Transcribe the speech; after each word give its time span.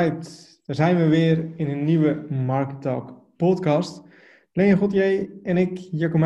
Alright, 0.00 0.60
daar 0.64 0.76
zijn 0.76 0.96
we 0.96 1.08
weer 1.08 1.50
in 1.56 1.68
een 1.68 1.84
nieuwe 1.84 2.26
Market 2.30 2.82
Talk 2.82 3.22
podcast. 3.36 4.02
Leen 4.52 4.76
Godje 4.76 5.30
en 5.42 5.56
ik, 5.56 5.78
Jacco. 5.78 6.18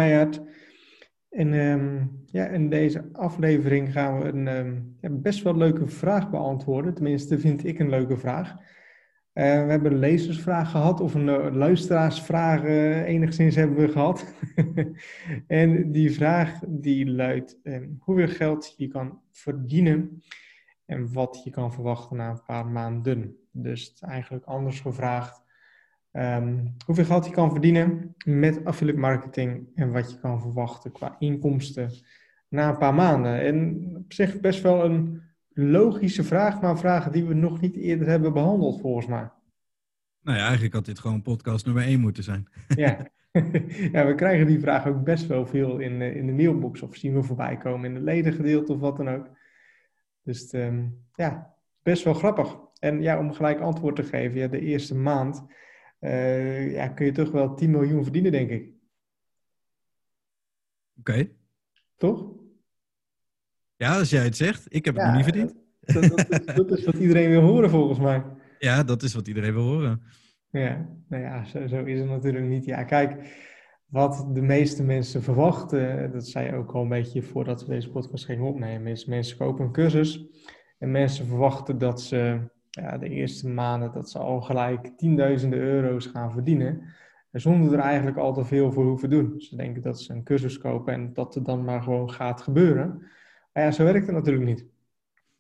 En 1.29 1.53
um, 1.53 2.11
ja, 2.27 2.47
in 2.47 2.69
deze 2.69 3.09
aflevering 3.13 3.93
gaan 3.93 4.19
we 4.19 4.29
een 4.29 4.97
ja, 5.01 5.09
best 5.11 5.43
wel 5.43 5.57
leuke 5.57 5.89
vraag 5.89 6.31
beantwoorden. 6.31 6.95
Tenminste, 6.95 7.39
vind 7.39 7.65
ik 7.65 7.79
een 7.79 7.89
leuke 7.89 8.17
vraag. 8.17 8.51
Uh, 8.51 8.55
we 9.35 9.71
hebben 9.71 9.93
een 9.93 9.99
lezersvraag 9.99 10.71
gehad, 10.71 11.01
of 11.01 11.15
een 11.15 11.27
uh, 11.27 11.47
luisteraarsvraag 11.53 12.63
uh, 12.63 13.09
enigszins 13.09 13.55
hebben 13.55 13.77
we 13.77 13.89
gehad. 13.89 14.35
en 15.47 15.93
die 15.93 16.13
vraag 16.13 16.61
die 16.67 17.11
luidt 17.11 17.59
um, 17.63 17.97
hoeveel 17.99 18.29
geld 18.29 18.75
je 18.77 18.89
kan 18.89 19.21
verdienen 19.31 20.23
en 20.87 21.13
wat 21.13 21.41
je 21.45 21.51
kan 21.51 21.73
verwachten 21.73 22.17
na 22.17 22.31
een 22.31 22.45
paar 22.47 22.67
maanden. 22.67 23.37
Dus 23.51 23.97
eigenlijk 24.01 24.45
anders 24.45 24.81
gevraagd. 24.81 25.43
Um, 26.13 26.75
hoeveel 26.87 27.05
geld 27.05 27.27
je 27.27 27.33
kan 27.33 27.51
verdienen 27.51 28.15
met 28.25 28.65
affiliate 28.65 29.01
marketing 29.01 29.69
en 29.75 29.93
wat 29.93 30.11
je 30.11 30.19
kan 30.19 30.41
verwachten 30.41 30.93
qua 30.93 31.17
inkomsten 31.19 31.91
na 32.49 32.69
een 32.69 32.79
paar 32.79 32.95
maanden. 32.95 33.41
En 33.41 33.87
op 33.97 34.13
zich 34.13 34.41
best 34.41 34.63
wel 34.63 34.85
een 34.85 35.23
logische 35.53 36.25
vraag, 36.25 36.61
maar 36.61 36.79
vraag 36.79 37.11
die 37.11 37.25
we 37.25 37.35
nog 37.35 37.61
niet 37.61 37.77
eerder 37.77 38.07
hebben 38.09 38.33
behandeld 38.33 38.81
volgens 38.81 39.07
mij. 39.07 39.31
Nou 40.23 40.39
ja, 40.39 40.45
eigenlijk 40.45 40.75
had 40.75 40.85
dit 40.85 40.99
gewoon 40.99 41.23
podcast 41.23 41.65
nummer 41.65 41.85
1 41.85 42.01
moeten 42.01 42.23
zijn. 42.23 42.49
ja. 42.69 43.07
ja, 43.93 44.07
we 44.07 44.15
krijgen 44.17 44.47
die 44.47 44.61
vraag 44.61 44.87
ook 44.87 45.05
best 45.05 45.27
wel 45.27 45.47
veel 45.47 45.79
in, 45.79 46.03
in 46.03 46.27
de 46.27 46.33
mailbox 46.33 46.83
of 46.83 46.97
zien 46.97 47.15
we 47.15 47.23
voorbij 47.23 47.57
komen 47.57 47.85
in 47.85 47.95
de 47.95 48.01
ledengedeelte 48.01 48.73
of 48.73 48.81
wat 48.81 48.97
dan 48.97 49.09
ook. 49.09 49.27
Dus 50.25 50.53
um, 50.53 51.05
ja, 51.15 51.55
best 51.83 52.05
wel 52.05 52.15
grappig. 52.15 52.57
En 52.79 53.03
ja, 53.03 53.19
om 53.19 53.33
gelijk 53.33 53.61
antwoord 53.61 53.97
te 53.97 54.03
geven, 54.03 54.39
ja, 54.39 54.49
de 54.49 54.61
eerste 54.61 54.95
maand 54.95 55.47
uh, 56.05 56.73
ja, 56.73 56.89
kun 56.89 57.07
je 57.07 57.13
toch 57.13 57.31
wel 57.31 57.55
10 57.55 57.71
miljoen 57.71 58.03
verdienen, 58.03 58.33
denk 58.33 58.51
ik. 58.51 58.73
Oké. 60.99 61.11
Okay. 61.11 61.33
Toch? 61.97 62.33
Ja, 63.77 63.99
als 63.99 64.11
jij 64.11 64.25
het 64.25 64.37
zegt. 64.37 64.67
Ik 64.69 64.85
heb 64.85 64.95
ja, 64.95 65.01
het 65.01 65.09
nog 65.09 65.17
niet 65.17 65.35
verdiend. 65.35 65.55
Dat, 65.81 66.03
dat, 66.17 66.31
is, 66.41 66.55
dat, 66.55 66.79
is, 66.79 66.85
wat 66.85 66.95
iedereen 66.95 67.31
wil 67.31 67.41
horen, 67.41 67.71
volgens 67.71 67.99
mij. 67.99 68.23
Ja, 68.59 68.83
dat 68.83 69.03
is 69.03 69.15
wat 69.15 69.29
iedereen 69.29 69.53
wil 69.53 69.63
horen. 69.63 70.03
Ja, 70.51 70.89
nou 71.09 71.23
ja, 71.23 71.45
zo, 71.45 71.67
zo 71.67 71.85
is 71.85 71.99
het 71.99 72.09
natuurlijk 72.09 72.47
niet. 72.47 72.65
Ja, 72.65 72.85
kijk, 72.85 73.13
wat 73.95 74.27
de 74.33 74.43
meeste 74.43 74.83
mensen 74.83 75.23
verwachten, 75.23 76.13
dat 76.13 76.27
zei 76.27 76.57
ook 76.57 76.73
al 76.73 76.83
een 76.83 76.89
beetje 76.89 77.23
voordat 77.23 77.67
we 77.67 77.73
deze 77.73 77.91
podcast 77.91 78.25
gingen 78.25 78.45
opnemen, 78.45 78.93
is 78.93 79.05
mensen 79.05 79.37
kopen 79.37 79.65
een 79.65 79.73
cursus 79.73 80.27
en 80.79 80.91
mensen 80.91 81.27
verwachten 81.27 81.79
dat 81.79 82.03
ze 82.03 82.41
ja, 82.71 82.99
de 82.99 83.09
eerste 83.09 83.49
maanden 83.49 83.93
dat 83.93 84.11
ze 84.11 84.19
al 84.19 84.41
gelijk 84.41 84.93
tienduizenden 84.97 85.59
euro's 85.59 86.07
gaan 86.07 86.33
verdienen. 86.33 86.83
Zonder 87.33 87.73
er 87.73 87.79
eigenlijk 87.79 88.17
al 88.17 88.33
te 88.33 88.45
veel 88.45 88.73
voor 88.73 88.85
hoeven 88.85 89.11
doen. 89.11 89.41
Ze 89.41 89.57
denken 89.57 89.83
dat 89.83 90.01
ze 90.01 90.13
een 90.13 90.25
cursus 90.25 90.59
kopen 90.59 90.93
en 90.93 91.13
dat 91.13 91.35
het 91.35 91.45
dan 91.45 91.65
maar 91.65 91.83
gewoon 91.83 92.11
gaat 92.11 92.43
gebeuren. 92.43 92.99
Maar 93.53 93.63
ja, 93.63 93.71
zo 93.71 93.85
werkt 93.85 94.07
het 94.07 94.15
natuurlijk 94.15 94.47
niet. 94.47 94.67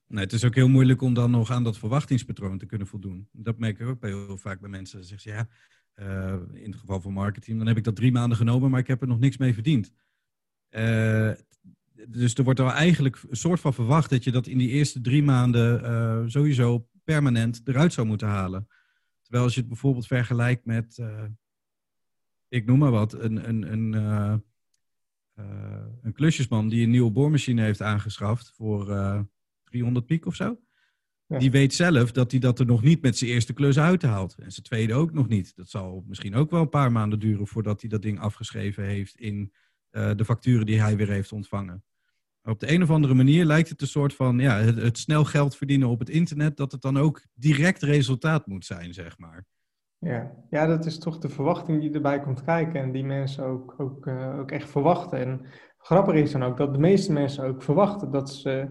Nee, 0.06 0.24
het 0.24 0.32
is 0.32 0.44
ook 0.44 0.54
heel 0.54 0.68
moeilijk 0.68 1.02
om 1.02 1.14
dan 1.14 1.30
nog 1.30 1.50
aan 1.50 1.64
dat 1.64 1.78
verwachtingspatroon 1.78 2.58
te 2.58 2.66
kunnen 2.66 2.86
voldoen. 2.86 3.28
Dat 3.32 3.58
merk 3.58 3.78
ik 3.78 3.86
ook 3.86 4.00
bij 4.00 4.10
heel 4.10 4.38
vaak 4.38 4.60
bij 4.60 4.70
mensen. 4.70 5.04
Ze 5.04 5.18
zeggen 5.18 5.32
ja, 5.32 5.48
uh, 5.96 6.34
in 6.52 6.70
het 6.70 6.80
geval 6.80 7.00
van 7.00 7.12
marketing, 7.12 7.58
dan 7.58 7.66
heb 7.66 7.76
ik 7.76 7.84
dat 7.84 7.96
drie 7.96 8.12
maanden 8.12 8.36
genomen, 8.38 8.70
maar 8.70 8.80
ik 8.80 8.86
heb 8.86 9.00
er 9.00 9.08
nog 9.08 9.18
niks 9.18 9.36
mee 9.36 9.54
verdiend. 9.54 9.92
Uh, 10.70 11.30
dus 12.08 12.34
er 12.34 12.44
wordt 12.44 12.60
al 12.60 12.72
eigenlijk 12.72 13.22
een 13.30 13.36
soort 13.36 13.60
van 13.60 13.74
verwacht 13.74 14.10
dat 14.10 14.24
je 14.24 14.30
dat 14.30 14.46
in 14.46 14.58
die 14.58 14.68
eerste 14.68 15.00
drie 15.00 15.22
maanden 15.22 15.82
uh, 15.82 16.22
sowieso 16.26 16.88
permanent 17.04 17.60
eruit 17.64 17.92
zou 17.92 18.06
moeten 18.06 18.28
halen. 18.28 18.68
Terwijl 19.22 19.44
als 19.44 19.54
je 19.54 19.60
het 19.60 19.68
bijvoorbeeld 19.68 20.06
vergelijkt 20.06 20.64
met, 20.64 21.02
ik 22.48 22.66
noem 22.66 22.78
maar 22.78 22.90
wat, 22.90 23.12
een, 23.12 23.48
een, 23.48 23.72
een, 23.72 23.92
een 26.02 26.12
klusjesman 26.12 26.68
die 26.68 26.84
een 26.84 26.90
nieuwe 26.90 27.10
boormachine 27.10 27.62
heeft 27.62 27.82
aangeschaft 27.82 28.52
voor 28.56 28.86
300 29.64 30.06
piek 30.06 30.26
of 30.26 30.34
zo. 30.34 30.58
Die 31.38 31.50
weet 31.50 31.74
zelf 31.74 32.12
dat 32.12 32.30
hij 32.30 32.40
dat 32.40 32.58
er 32.58 32.66
nog 32.66 32.82
niet 32.82 33.02
met 33.02 33.18
zijn 33.18 33.30
eerste 33.30 33.52
klus 33.52 33.78
uithaalt. 33.78 34.34
En 34.38 34.52
zijn 34.52 34.66
tweede 34.66 34.94
ook 34.94 35.12
nog 35.12 35.28
niet. 35.28 35.56
Dat 35.56 35.68
zal 35.68 36.04
misschien 36.06 36.34
ook 36.34 36.50
wel 36.50 36.60
een 36.60 36.68
paar 36.68 36.92
maanden 36.92 37.18
duren 37.18 37.46
voordat 37.46 37.80
hij 37.80 37.90
dat 37.90 38.02
ding 38.02 38.20
afgeschreven 38.20 38.84
heeft 38.84 39.16
in 39.16 39.52
uh, 39.90 40.10
de 40.16 40.24
facturen 40.24 40.66
die 40.66 40.80
hij 40.80 40.96
weer 40.96 41.08
heeft 41.08 41.32
ontvangen. 41.32 41.84
Op 42.42 42.60
de 42.60 42.72
een 42.72 42.82
of 42.82 42.90
andere 42.90 43.14
manier 43.14 43.44
lijkt 43.44 43.68
het 43.68 43.80
een 43.80 43.86
soort 43.86 44.14
van 44.14 44.38
ja, 44.38 44.58
het, 44.58 44.76
het, 44.76 44.98
snel 44.98 45.24
geld 45.24 45.56
verdienen 45.56 45.88
op 45.88 45.98
het 45.98 46.08
internet, 46.08 46.56
dat 46.56 46.72
het 46.72 46.82
dan 46.82 46.98
ook 46.98 47.22
direct 47.34 47.82
resultaat 47.82 48.46
moet 48.46 48.64
zijn, 48.64 48.94
zeg 48.94 49.18
maar. 49.18 49.46
Ja, 49.98 50.32
ja 50.50 50.66
dat 50.66 50.86
is 50.86 50.98
toch 50.98 51.18
de 51.18 51.28
verwachting 51.28 51.80
die 51.80 51.92
erbij 51.92 52.20
komt 52.20 52.44
kijken 52.44 52.80
en 52.80 52.92
die 52.92 53.04
mensen 53.04 53.44
ook, 53.44 53.74
ook, 53.78 54.06
uh, 54.06 54.38
ook 54.38 54.50
echt 54.50 54.70
verwachten. 54.70 55.18
En 55.18 55.46
grappig 55.78 56.14
is 56.14 56.32
dan 56.32 56.42
ook 56.42 56.56
dat 56.56 56.72
de 56.72 56.80
meeste 56.80 57.12
mensen 57.12 57.44
ook 57.44 57.62
verwachten 57.62 58.10
dat 58.10 58.30
ze 58.30 58.68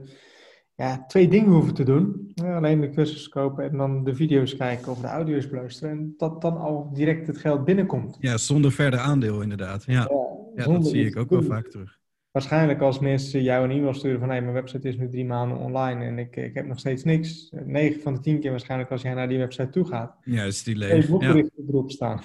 ja, 0.76 1.06
twee 1.08 1.28
dingen 1.28 1.52
hoeven 1.52 1.74
te 1.74 1.84
doen. 1.84 2.32
alleen 2.44 2.82
de 2.82 2.90
cursus 2.90 3.30
kopen 3.30 3.64
en 3.70 3.78
dan 3.78 4.04
de 4.04 4.16
video's 4.16 4.56
kijken 4.56 4.92
of 4.92 5.00
de 5.00 5.08
audio's 5.08 5.50
beluisteren. 5.50 5.92
En 5.92 6.14
dat 6.18 6.42
dan 6.42 6.58
al 6.58 6.90
direct 6.94 7.28
het 7.28 7.38
geld 7.38 7.66
binnenkomt. 7.66 8.18
Ja, 8.20 8.38
zonder 8.38 8.72
verder 8.72 9.00
aandeel 9.00 9.42
inderdaad. 9.42 9.84
Ja, 9.86 10.10
ja, 10.56 10.66
dat 10.66 10.88
zie 10.88 11.06
ik 11.06 11.18
ook 11.18 11.30
wel 11.30 11.44
vaak 11.44 11.68
terug. 11.68 12.02
Waarschijnlijk 12.32 12.82
als 12.82 13.00
mensen 13.00 13.44
jou 13.44 13.64
een 13.64 13.78
e-mail 13.78 13.94
sturen 13.94 14.20
van 14.20 14.30
hey, 14.30 14.42
mijn 14.42 14.54
website 14.54 14.88
is 14.88 14.98
nu 14.98 15.10
drie 15.10 15.26
maanden 15.26 15.58
online 15.58 16.06
en 16.06 16.20
ik, 16.20 16.36
ik 16.36 16.54
heb 16.54 16.66
nog 16.66 16.80
steeds 16.80 17.04
niks. 17.04 17.50
9 17.66 18.02
van 18.02 18.14
de 18.14 18.20
10 18.20 18.40
keer 18.40 18.52
waarschijnlijk 18.52 18.92
als 18.92 19.02
jij 19.02 19.14
naar 19.14 19.28
die 19.28 19.38
website 19.38 19.70
toe 19.70 19.86
gaat. 19.86 20.16
Ja, 20.24 20.44
is 20.44 20.64
die 20.64 20.76
leeg. 20.76 21.08
Ja. 21.08 21.44
erop 21.68 21.92
staan. 21.92 22.22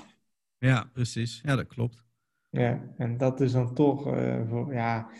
Ja, 0.58 0.90
precies. 0.92 1.40
Ja, 1.44 1.56
dat 1.56 1.66
klopt. 1.66 2.04
Ja, 2.50 2.94
en 2.96 3.18
dat 3.18 3.40
is 3.40 3.52
dan 3.52 3.74
toch, 3.74 4.14
uh, 4.14 4.48
voor, 4.48 4.72
ja, 4.72 5.10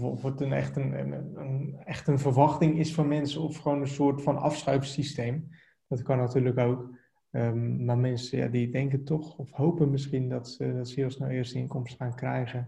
of 0.00 0.22
het 0.22 0.40
een 0.40 0.52
echt 0.52 0.76
een, 0.76 1.12
een, 1.36 1.76
echt 1.84 2.08
een 2.08 2.18
verwachting 2.18 2.78
is 2.78 2.94
van 2.94 3.08
mensen 3.08 3.42
of 3.42 3.56
gewoon 3.56 3.80
een 3.80 3.86
soort 3.86 4.22
van 4.22 4.38
afschuifsysteem. 4.38 5.48
Dat 5.88 6.02
kan 6.02 6.18
natuurlijk 6.18 6.58
ook. 6.58 6.90
Um, 7.30 7.84
maar 7.84 7.98
mensen 7.98 8.50
die 8.50 8.70
denken 8.70 9.04
toch 9.04 9.38
of 9.38 9.50
hopen 9.50 9.90
misschien 9.90 10.28
dat 10.28 10.48
ze, 10.48 10.74
dat 10.74 10.88
ze 10.88 11.00
heel 11.00 11.10
snel 11.10 11.28
eerste 11.28 11.58
inkomsten 11.58 11.98
gaan 11.98 12.14
krijgen. 12.14 12.66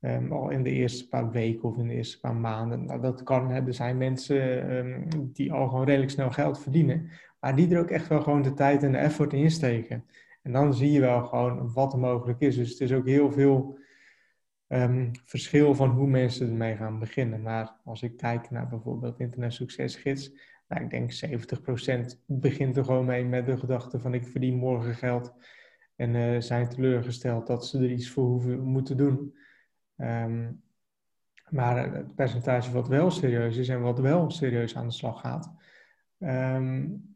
Um, 0.00 0.32
al 0.32 0.50
in 0.50 0.62
de 0.62 0.70
eerste 0.70 1.08
paar 1.08 1.30
weken 1.30 1.68
of 1.68 1.76
in 1.76 1.88
de 1.88 1.94
eerste 1.94 2.20
paar 2.20 2.36
maanden. 2.36 2.84
Nou, 2.84 3.00
dat 3.00 3.22
kan. 3.22 3.50
Hè. 3.50 3.66
Er 3.66 3.74
zijn 3.74 3.96
mensen 3.96 4.70
um, 4.76 5.08
die 5.32 5.52
al 5.52 5.68
gewoon 5.68 5.84
redelijk 5.84 6.10
snel 6.10 6.30
geld 6.30 6.60
verdienen. 6.60 7.10
Maar 7.40 7.56
die 7.56 7.74
er 7.74 7.80
ook 7.80 7.90
echt 7.90 8.08
wel 8.08 8.22
gewoon 8.22 8.42
de 8.42 8.54
tijd 8.54 8.82
en 8.82 8.92
de 8.92 8.98
effort 8.98 9.32
in 9.32 9.50
steken. 9.50 10.04
En 10.42 10.52
dan 10.52 10.74
zie 10.74 10.92
je 10.92 11.00
wel 11.00 11.24
gewoon 11.24 11.72
wat 11.72 11.92
er 11.92 11.98
mogelijk 11.98 12.40
is. 12.40 12.56
Dus 12.56 12.70
het 12.70 12.80
is 12.80 12.92
ook 12.92 13.06
heel 13.06 13.32
veel 13.32 13.78
um, 14.74 15.10
verschil 15.24 15.74
van 15.74 15.90
hoe 15.90 16.06
mensen 16.06 16.48
ermee 16.48 16.76
gaan 16.76 16.98
beginnen. 16.98 17.42
Maar 17.42 17.76
als 17.84 18.02
ik 18.02 18.16
kijk 18.16 18.50
naar 18.50 18.68
bijvoorbeeld 18.68 19.20
Internet 19.20 19.52
Succesgids, 19.52 20.32
nou, 20.68 20.84
ik 20.84 20.90
denk 20.90 21.12
70% 22.14 22.18
begint 22.26 22.76
er 22.76 22.84
gewoon 22.84 23.04
mee 23.04 23.24
met 23.24 23.46
de 23.46 23.56
gedachte 23.56 24.00
van 24.00 24.14
ik 24.14 24.26
verdien 24.26 24.56
morgen 24.56 24.94
geld. 24.94 25.34
En 25.96 26.14
uh, 26.14 26.40
zijn 26.40 26.68
teleurgesteld 26.68 27.46
dat 27.46 27.66
ze 27.66 27.78
er 27.78 27.90
iets 27.90 28.10
voor 28.10 28.24
hoeven 28.24 28.60
moeten 28.60 28.96
doen. 28.96 29.34
Um, 29.96 30.62
maar 31.48 31.92
het 31.92 32.14
percentage 32.14 32.72
wat 32.72 32.88
wel 32.88 33.10
serieus 33.10 33.56
is 33.56 33.68
en 33.68 33.80
wat 33.80 33.98
wel 33.98 34.30
serieus 34.30 34.76
aan 34.76 34.86
de 34.86 34.92
slag 34.92 35.20
gaat, 35.20 35.54
um, 36.18 37.14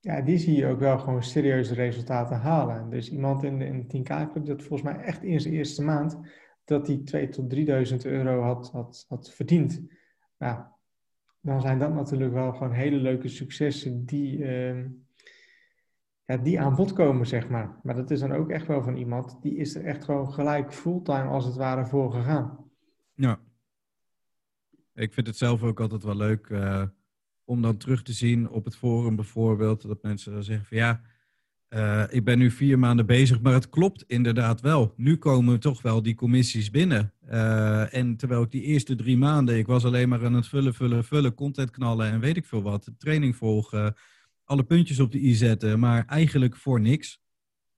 ja, 0.00 0.20
die 0.20 0.38
zie 0.38 0.56
je 0.56 0.66
ook 0.66 0.78
wel 0.78 0.98
gewoon 0.98 1.22
serieuze 1.22 1.74
resultaten 1.74 2.36
halen. 2.36 2.90
Dus 2.90 3.10
iemand 3.10 3.42
in 3.42 3.58
de, 3.58 3.64
in 3.64 3.86
de 3.86 3.98
10K-club 3.98 4.46
dat 4.46 4.62
volgens 4.62 4.82
mij 4.82 5.04
echt 5.04 5.22
in 5.22 5.40
zijn 5.40 5.54
eerste 5.54 5.84
maand 5.84 6.18
dat 6.68 6.86
hij 6.86 6.96
2 7.04 7.28
tot 7.28 7.50
3000 7.50 8.04
euro 8.04 8.42
had, 8.42 8.70
had, 8.70 9.04
had 9.08 9.30
verdiend. 9.30 9.82
Nou, 10.38 10.62
dan 11.40 11.60
zijn 11.60 11.78
dat 11.78 11.94
natuurlijk 11.94 12.32
wel 12.32 12.52
gewoon 12.52 12.72
hele 12.72 12.96
leuke 12.96 13.28
successen 13.28 14.04
die, 14.04 14.38
uh, 14.38 14.84
ja, 16.24 16.36
die 16.36 16.60
aan 16.60 16.74
bod 16.74 16.92
komen, 16.92 17.26
zeg 17.26 17.48
maar. 17.48 17.80
Maar 17.82 17.94
dat 17.94 18.10
is 18.10 18.20
dan 18.20 18.32
ook 18.32 18.50
echt 18.50 18.66
wel 18.66 18.82
van 18.82 18.96
iemand 18.96 19.42
die 19.42 19.56
is 19.56 19.74
er 19.74 19.84
echt 19.84 20.04
gewoon 20.04 20.32
gelijk 20.32 20.74
fulltime 20.74 21.28
als 21.28 21.44
het 21.44 21.56
ware 21.56 21.86
voor 21.86 22.12
gegaan. 22.12 22.70
Ja. 23.14 23.40
Ik 24.94 25.12
vind 25.12 25.26
het 25.26 25.36
zelf 25.36 25.62
ook 25.62 25.80
altijd 25.80 26.02
wel 26.02 26.16
leuk 26.16 26.48
uh, 26.48 26.82
om 27.44 27.62
dan 27.62 27.76
terug 27.76 28.02
te 28.02 28.12
zien 28.12 28.48
op 28.48 28.64
het 28.64 28.76
forum 28.76 29.16
bijvoorbeeld, 29.16 29.82
dat 29.82 30.02
mensen 30.02 30.32
dan 30.32 30.42
zeggen 30.42 30.66
van 30.66 30.76
ja, 30.76 31.00
uh, 31.70 32.04
ik 32.08 32.24
ben 32.24 32.38
nu 32.38 32.50
vier 32.50 32.78
maanden 32.78 33.06
bezig, 33.06 33.40
maar 33.40 33.52
het 33.52 33.68
klopt 33.68 34.04
inderdaad 34.06 34.60
wel. 34.60 34.92
Nu 34.96 35.16
komen 35.16 35.60
toch 35.60 35.82
wel 35.82 36.02
die 36.02 36.14
commissies 36.14 36.70
binnen. 36.70 37.12
Uh, 37.30 37.94
en 37.94 38.16
terwijl 38.16 38.42
ik 38.42 38.50
die 38.50 38.62
eerste 38.62 38.94
drie 38.94 39.16
maanden, 39.16 39.58
ik 39.58 39.66
was 39.66 39.84
alleen 39.84 40.08
maar 40.08 40.24
aan 40.24 40.34
het 40.34 40.48
vullen, 40.48 40.74
vullen, 40.74 41.04
vullen, 41.04 41.34
content 41.34 41.70
knallen 41.70 42.10
en 42.10 42.20
weet 42.20 42.36
ik 42.36 42.46
veel 42.46 42.62
wat. 42.62 42.90
Training 42.98 43.36
volgen, 43.36 43.94
alle 44.44 44.64
puntjes 44.64 45.00
op 45.00 45.12
de 45.12 45.18
i 45.18 45.34
zetten, 45.34 45.78
maar 45.78 46.04
eigenlijk 46.06 46.56
voor 46.56 46.80
niks. 46.80 47.20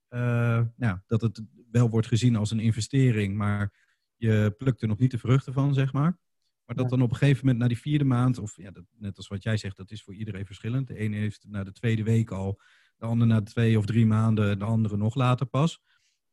Uh, 0.09 0.61
nou, 0.75 0.99
dat 1.07 1.21
het 1.21 1.41
wel 1.71 1.89
wordt 1.89 2.07
gezien 2.07 2.35
als 2.35 2.51
een 2.51 2.59
investering, 2.59 3.35
maar 3.35 3.73
je 4.15 4.53
plukt 4.57 4.81
er 4.81 4.87
nog 4.87 4.97
niet 4.97 5.11
de 5.11 5.17
vruchten 5.17 5.53
van, 5.53 5.73
zeg 5.73 5.93
maar. 5.93 6.19
Maar 6.65 6.75
dat 6.75 6.89
dan 6.89 7.01
op 7.01 7.11
een 7.11 7.17
gegeven 7.17 7.45
moment 7.45 7.61
na 7.61 7.67
die 7.67 7.79
vierde 7.79 8.03
maand, 8.03 8.39
of 8.39 8.57
ja, 8.57 8.71
dat, 8.71 8.83
net 8.97 9.17
als 9.17 9.27
wat 9.27 9.43
jij 9.43 9.57
zegt, 9.57 9.77
dat 9.77 9.91
is 9.91 10.03
voor 10.03 10.15
iedereen 10.15 10.45
verschillend. 10.45 10.87
De 10.87 10.97
ene 10.97 11.15
heeft 11.15 11.45
na 11.47 11.63
de 11.63 11.71
tweede 11.71 12.03
week 12.03 12.31
al, 12.31 12.61
de 13.01 13.07
andere 13.07 13.31
na 13.31 13.41
twee 13.41 13.77
of 13.77 13.85
drie 13.85 14.05
maanden, 14.05 14.59
de 14.59 14.65
andere 14.65 14.97
nog 14.97 15.15
later 15.15 15.45
pas. 15.45 15.81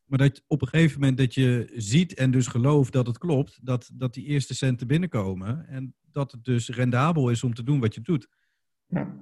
Maar 0.05 0.19
dat 0.19 0.43
op 0.47 0.63
een 0.63 0.69
gegeven 0.69 1.01
moment 1.01 1.19
dat 1.19 1.35
je 1.35 1.73
ziet 1.77 2.15
en 2.15 2.31
dus 2.31 2.47
gelooft 2.47 2.93
dat 2.93 3.07
het 3.07 3.19
klopt, 3.19 3.59
dat, 3.63 3.91
dat 3.93 4.15
die 4.15 4.25
eerste 4.25 4.55
centen 4.55 4.87
binnenkomen. 4.87 5.67
En 5.69 5.95
dat 6.13 6.33
het 6.33 6.45
dus 6.45 6.69
rendabel 6.69 7.31
is 7.31 7.45
om 7.45 7.55
te 7.55 7.63
doen 7.63 7.81
wat 7.81 7.95
je 7.95 8.01
doet. 8.01 8.29
Ja. 8.87 9.17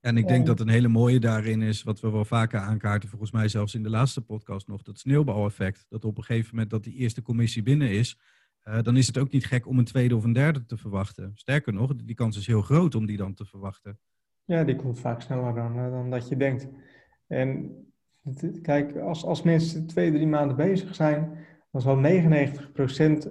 En 0.00 0.16
ik 0.16 0.28
denk 0.28 0.46
dat 0.46 0.60
een 0.60 0.68
hele 0.68 0.88
mooie 0.88 1.20
daarin 1.20 1.62
is, 1.62 1.82
wat 1.82 2.00
we 2.00 2.10
wel 2.10 2.24
vaker 2.24 2.60
aankaarten, 2.60 3.08
volgens 3.08 3.30
mij 3.30 3.48
zelfs 3.48 3.74
in 3.74 3.82
de 3.82 3.90
laatste 3.90 4.20
podcast 4.20 4.66
nog, 4.66 4.82
dat 4.82 4.98
sneeuwbaleffect. 4.98 5.86
Dat 5.88 6.04
op 6.04 6.16
een 6.16 6.24
gegeven 6.24 6.50
moment 6.50 6.70
dat 6.70 6.84
die 6.84 6.94
eerste 6.94 7.22
commissie 7.22 7.62
binnen 7.62 7.90
is, 7.90 8.18
uh, 8.64 8.82
dan 8.82 8.96
is 8.96 9.06
het 9.06 9.18
ook 9.18 9.30
niet 9.30 9.46
gek 9.46 9.66
om 9.66 9.78
een 9.78 9.84
tweede 9.84 10.16
of 10.16 10.24
een 10.24 10.32
derde 10.32 10.66
te 10.66 10.76
verwachten. 10.76 11.32
Sterker 11.34 11.72
nog, 11.72 11.96
die 11.96 12.14
kans 12.14 12.36
is 12.36 12.46
heel 12.46 12.62
groot 12.62 12.94
om 12.94 13.06
die 13.06 13.16
dan 13.16 13.34
te 13.34 13.44
verwachten. 13.44 13.98
Ja, 14.46 14.64
die 14.64 14.76
komt 14.76 15.00
vaak 15.00 15.20
sneller 15.20 15.54
dan, 15.54 15.78
uh, 15.78 15.90
dan 15.90 16.10
dat 16.10 16.28
je 16.28 16.36
denkt. 16.36 16.68
En 17.26 17.76
kijk, 18.62 18.96
als, 18.96 19.24
als 19.24 19.42
mensen 19.42 19.86
twee, 19.86 20.12
drie 20.12 20.26
maanden 20.26 20.56
bezig 20.56 20.94
zijn, 20.94 21.38
dan 21.70 21.80
zal 21.80 22.02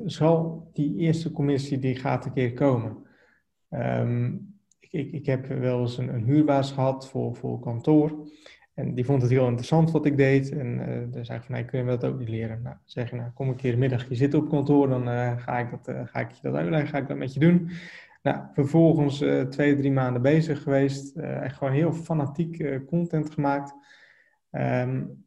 99% 0.02 0.04
zal 0.06 0.70
die 0.74 0.96
eerste 0.96 1.32
commissie, 1.32 1.80
die 1.80 1.96
gaat 1.96 2.26
een 2.26 2.34
keer 2.34 2.54
komen. 2.54 2.98
Um, 3.70 4.54
ik, 4.80 5.12
ik 5.12 5.26
heb 5.26 5.48
wel 5.48 5.82
eens 5.82 5.98
een, 5.98 6.14
een 6.14 6.24
huurbaas 6.24 6.72
gehad 6.72 7.10
voor, 7.10 7.36
voor 7.36 7.60
kantoor. 7.60 8.28
En 8.74 8.94
die 8.94 9.06
vond 9.06 9.22
het 9.22 9.32
heel 9.32 9.48
interessant 9.48 9.92
wat 9.92 10.06
ik 10.06 10.18
deed. 10.18 10.52
En 10.52 10.90
uh, 10.90 11.14
dan 11.14 11.26
zei 11.26 11.38
ik 11.38 11.44
van, 11.44 11.56
nee, 11.56 11.66
kun 11.66 11.80
je 11.80 11.86
dat 11.86 12.06
ook 12.06 12.20
niet 12.20 12.30
leren? 12.30 12.62
Nou, 12.62 12.76
zeg 12.84 13.10
je, 13.10 13.16
nou, 13.16 13.30
kom 13.32 13.50
een 13.50 13.56
keer 13.56 13.74
een 13.74 13.80
middagje 13.80 14.16
zitten 14.16 14.40
op 14.40 14.50
kantoor, 14.50 14.88
dan 14.88 15.08
uh, 15.10 15.38
ga, 15.38 15.60
ik 15.60 15.70
dat, 15.70 16.10
ga 16.10 16.20
ik 16.20 16.32
je 16.32 16.40
dat 16.42 16.56
uitleggen, 16.56 16.90
ga 16.90 16.98
ik 16.98 17.08
dat 17.08 17.18
met 17.18 17.34
je 17.34 17.40
doen. 17.40 17.70
Nou, 18.26 18.44
vervolgens 18.54 19.24
twee, 19.50 19.76
drie 19.76 19.92
maanden 19.92 20.22
bezig 20.22 20.64
geweest. 20.64 21.16
echt 21.16 21.58
gewoon 21.58 21.74
heel 21.74 21.94
fanatiek 21.94 22.86
content 22.86 23.32
gemaakt. 23.32 23.74
Um, 24.52 25.26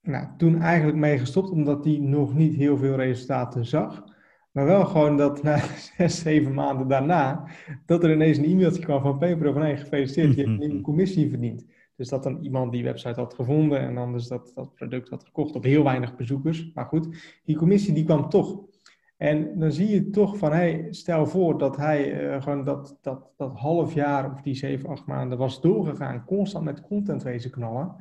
nou, 0.00 0.26
toen 0.36 0.60
eigenlijk 0.60 0.98
mee 0.98 1.18
gestopt, 1.18 1.50
omdat 1.50 1.82
die 1.82 2.00
nog 2.02 2.34
niet 2.34 2.54
heel 2.54 2.76
veel 2.76 2.94
resultaten 2.94 3.66
zag. 3.66 4.04
Maar 4.50 4.64
wel 4.64 4.84
gewoon 4.84 5.16
dat 5.16 5.42
na 5.42 5.58
zes, 5.96 6.18
zeven 6.18 6.54
maanden 6.54 6.88
daarna, 6.88 7.48
dat 7.86 8.04
er 8.04 8.12
ineens 8.12 8.38
een 8.38 8.44
e-mailtje 8.44 8.82
kwam 8.82 9.02
van 9.02 9.18
Pepero 9.18 9.52
van 9.52 9.62
hey, 9.62 9.76
gefeliciteerd, 9.76 10.34
je 10.34 10.40
hebt 10.40 10.48
een 10.48 10.58
nieuwe 10.58 10.80
commissie 10.90 11.30
verdiend. 11.30 11.64
Dus 11.96 12.08
dat 12.08 12.22
dan 12.22 12.38
iemand 12.42 12.72
die 12.72 12.84
website 12.84 13.20
had 13.20 13.34
gevonden 13.34 13.80
en 13.80 13.96
anders 13.96 14.26
dat, 14.28 14.52
dat 14.54 14.74
product 14.74 15.08
had 15.08 15.24
gekocht 15.24 15.54
op 15.54 15.64
heel 15.64 15.84
weinig 15.84 16.16
bezoekers. 16.16 16.70
Maar 16.74 16.86
goed, 16.86 17.08
die 17.44 17.56
commissie 17.56 17.94
die 17.94 18.04
kwam 18.04 18.28
toch. 18.28 18.72
En 19.16 19.58
dan 19.58 19.72
zie 19.72 19.88
je 19.88 20.10
toch 20.10 20.36
van, 20.36 20.52
hey, 20.52 20.86
stel 20.90 21.26
voor 21.26 21.58
dat 21.58 21.76
hij 21.76 22.24
uh, 22.24 22.42
gewoon 22.42 22.64
dat, 22.64 22.98
dat, 23.00 23.30
dat 23.36 23.58
half 23.58 23.94
jaar 23.94 24.32
of 24.32 24.40
die 24.40 24.54
zeven, 24.54 24.88
acht 24.88 25.06
maanden 25.06 25.38
was 25.38 25.60
doorgegaan, 25.60 26.24
constant 26.24 26.64
met 26.64 26.80
content 26.80 27.22
wezen 27.22 27.50
knallen. 27.50 27.96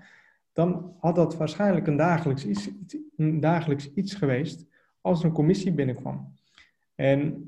Dan 0.54 0.96
had 1.00 1.16
dat 1.16 1.38
waarschijnlijk 1.38 1.88
een 1.88 1.98
dagelijks 1.98 2.46
iets, 2.46 2.70
een 3.18 3.40
dagelijks 3.40 3.94
iets 3.94 4.14
geweest 4.14 4.68
als 5.02 5.20
er 5.20 5.26
een 5.26 5.32
commissie 5.32 5.72
binnenkwam. 5.72 6.34
En 6.96 7.48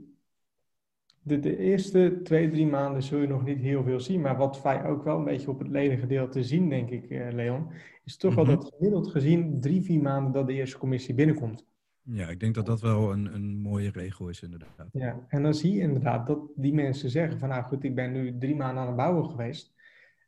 de, 1.22 1.40
de, 1.40 1.58
eerste 1.58 2.20
twee, 2.24 2.50
drie 2.50 2.68
maanden 2.68 3.04
zul 3.04 3.20
je 3.20 3.28
nog 3.28 3.44
niet 3.44 3.60
heel 3.60 3.84
veel 3.84 4.00
zien. 4.00 4.22
Maar 4.22 4.38
wat 4.38 4.62
wij 4.62 4.86
ook 4.86 5.04
wel 5.04 5.18
een 5.18 5.24
beetje 5.24 5.50
op 5.50 5.60
het 5.60 5.68
ledengedeelte 5.68 6.44
zien, 6.44 6.70
denk 6.70 6.90
ik, 6.90 7.10
eh, 7.10 7.32
Leon, 7.32 7.68
is 8.04 8.18
toch 8.18 8.36
wel 8.36 8.46
mhm. 8.46 8.54
dat 8.54 8.74
gemiddeld 8.76 9.08
gezien 9.08 9.60
drie, 9.60 9.82
vier 9.82 10.02
maanden 10.02 10.32
dat 10.32 10.48
de 10.48 10.54
eerste 10.54 10.78
commissie 10.78 11.14
binnenkomt. 11.14 11.66
Ja, 12.07 12.28
ik 12.28 12.40
denk 12.40 12.56
dat 12.56 12.66
dat 12.66 12.81
wel 12.81 13.12
een, 13.12 13.34
een 13.34 13.57
mooie 13.57 13.92
regel 13.92 14.30
is, 14.30 14.42
inderdaad. 14.42 14.90
Ja, 14.92 15.25
en 15.28 15.44
dan 15.44 15.54
zie 15.54 15.74
je 15.74 15.81
inderdaad 15.81 16.28
dat 16.28 16.40
die 16.56 16.74
mensen 16.74 17.10
zeggen 17.10 17.40
van, 17.40 17.50
nou 17.50 17.63
goed, 17.63 17.84
ik 17.84 17.96
ben 17.96 18.12
nu 18.12 18.38
drie 18.38 18.56
maanden 18.56 18.81
aan 18.81 18.88
het 18.88 18.96
bouwen 18.96 19.30
geweest. 19.30 19.74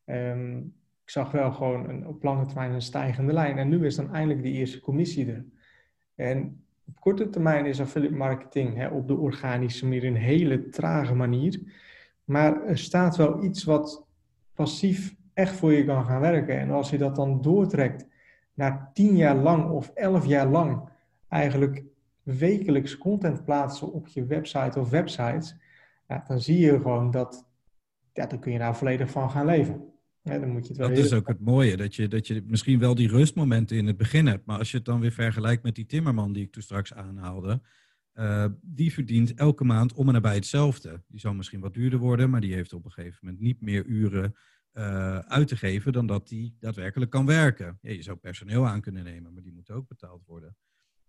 Um, 0.06 0.76
ik 1.04 1.14
zag 1.14 1.32
wel 1.32 1.52
gewoon 1.52 1.90
een, 1.90 2.08
op 2.08 2.24
lange 2.24 2.46
termijn 2.46 2.72
een 2.72 2.82
stijgende 2.82 3.34
lijn. 3.34 3.58
En 3.58 3.70
nu 3.70 3.86
is 3.86 3.96
dan 3.96 4.14
eindelijk 4.14 4.44
die 4.44 4.54
eerste 4.54 4.80
commissie 4.80 5.32
er. 5.32 5.46
En 6.16 6.64
op 6.88 7.00
korte 7.00 7.30
termijn 7.30 7.66
is 7.66 7.82
affiliate 7.82 8.16
marketing 8.16 8.76
hè, 8.76 8.88
op 8.88 9.08
de 9.08 9.16
organische 9.16 9.86
manier 9.86 10.04
een 10.04 10.16
hele 10.16 10.70
trage 10.70 11.16
manier. 11.16 11.62
Maar 12.24 12.64
er 12.64 12.78
staat 12.78 13.16
wel 13.16 13.44
iets 13.44 13.64
wat 13.64 14.08
passief 14.54 15.16
echt 15.34 15.56
voor 15.56 15.74
je 15.74 15.86
kan 15.86 16.06
gaan 16.06 16.22
werken. 16.22 16.60
En 16.60 16.70
als 16.70 16.90
je 16.90 16.98
dat 16.98 17.16
dan 17.16 17.42
doortrekt 17.42 18.08
naar 18.54 18.90
tien 18.94 19.16
jaar 19.16 19.36
lang 19.36 19.70
of 19.70 19.92
elf 19.94 20.26
jaar 20.26 20.48
lang 20.48 20.90
eigenlijk 21.30 21.84
wekelijks 22.24 22.98
content 22.98 23.44
plaatsen 23.44 23.94
op 23.94 24.08
je 24.08 24.26
website 24.26 24.80
of 24.80 24.90
websites, 24.90 25.56
ja, 26.08 26.24
dan 26.28 26.42
zie 26.42 26.58
je 26.58 26.72
gewoon 26.82 27.12
dat, 27.12 27.50
ja, 28.14 28.26
dan 28.26 28.40
kun 28.40 28.52
je 28.52 28.60
daar 28.60 28.78
volledig 28.78 29.12
van 29.12 29.30
gaan 29.30 29.46
leven. 29.46 29.86
Ja, 30.22 30.40
dan 30.40 30.50
moet 30.50 30.62
je 30.64 30.68
het 30.68 30.78
wel 30.78 30.90
dat 30.90 30.98
is 30.98 31.14
ook 31.14 31.28
het 31.28 31.40
mooie, 31.40 31.78
dat 31.78 31.96
je, 31.96 32.08
dat 32.08 32.28
je 32.28 32.44
misschien 32.46 32.80
wel 32.80 32.96
die 32.96 33.08
rustmomenten 33.08 33.78
in 33.78 33.88
het 33.88 33.98
begin 33.98 34.28
hebt. 34.28 34.46
Maar 34.46 34.58
als 34.58 34.72
je 34.72 34.78
het 34.78 34.86
dan 34.86 35.00
weer 35.00 35.12
vergelijkt 35.12 35.64
met 35.64 35.76
die 35.76 35.86
timmerman 35.86 36.34
die 36.34 36.44
ik 36.44 36.52
toen 36.52 36.62
straks 36.62 36.94
aanhaalde. 36.94 37.62
Uh, 38.14 38.46
die 38.62 38.94
verdient 38.94 39.34
elke 39.34 39.64
maand 39.64 39.94
om 39.94 40.08
en 40.08 40.14
nabij 40.14 40.36
hetzelfde. 40.36 41.04
Die 41.08 41.20
zal 41.20 41.34
misschien 41.34 41.60
wat 41.60 41.74
duurder 41.74 42.00
worden, 42.00 42.30
maar 42.30 42.42
die 42.42 42.54
heeft 42.54 42.74
op 42.74 42.86
een 42.86 42.92
gegeven 42.92 43.20
moment 43.22 43.40
niet 43.40 43.62
meer 43.62 43.86
uren 43.86 44.36
uh, 44.74 45.18
uit 45.18 45.48
te 45.48 45.58
geven 45.58 45.94
dan 45.94 46.08
dat 46.08 46.28
die 46.28 46.56
daadwerkelijk 46.60 47.12
kan 47.12 47.26
werken. 47.26 47.78
Ja, 47.82 47.92
je 47.92 48.02
zou 48.02 48.18
personeel 48.18 48.68
aan 48.68 48.82
kunnen 48.82 49.04
nemen, 49.04 49.34
maar 49.34 49.44
die 49.44 49.54
moeten 49.54 49.76
ook 49.76 49.88
betaald 49.88 50.26
worden. 50.26 50.56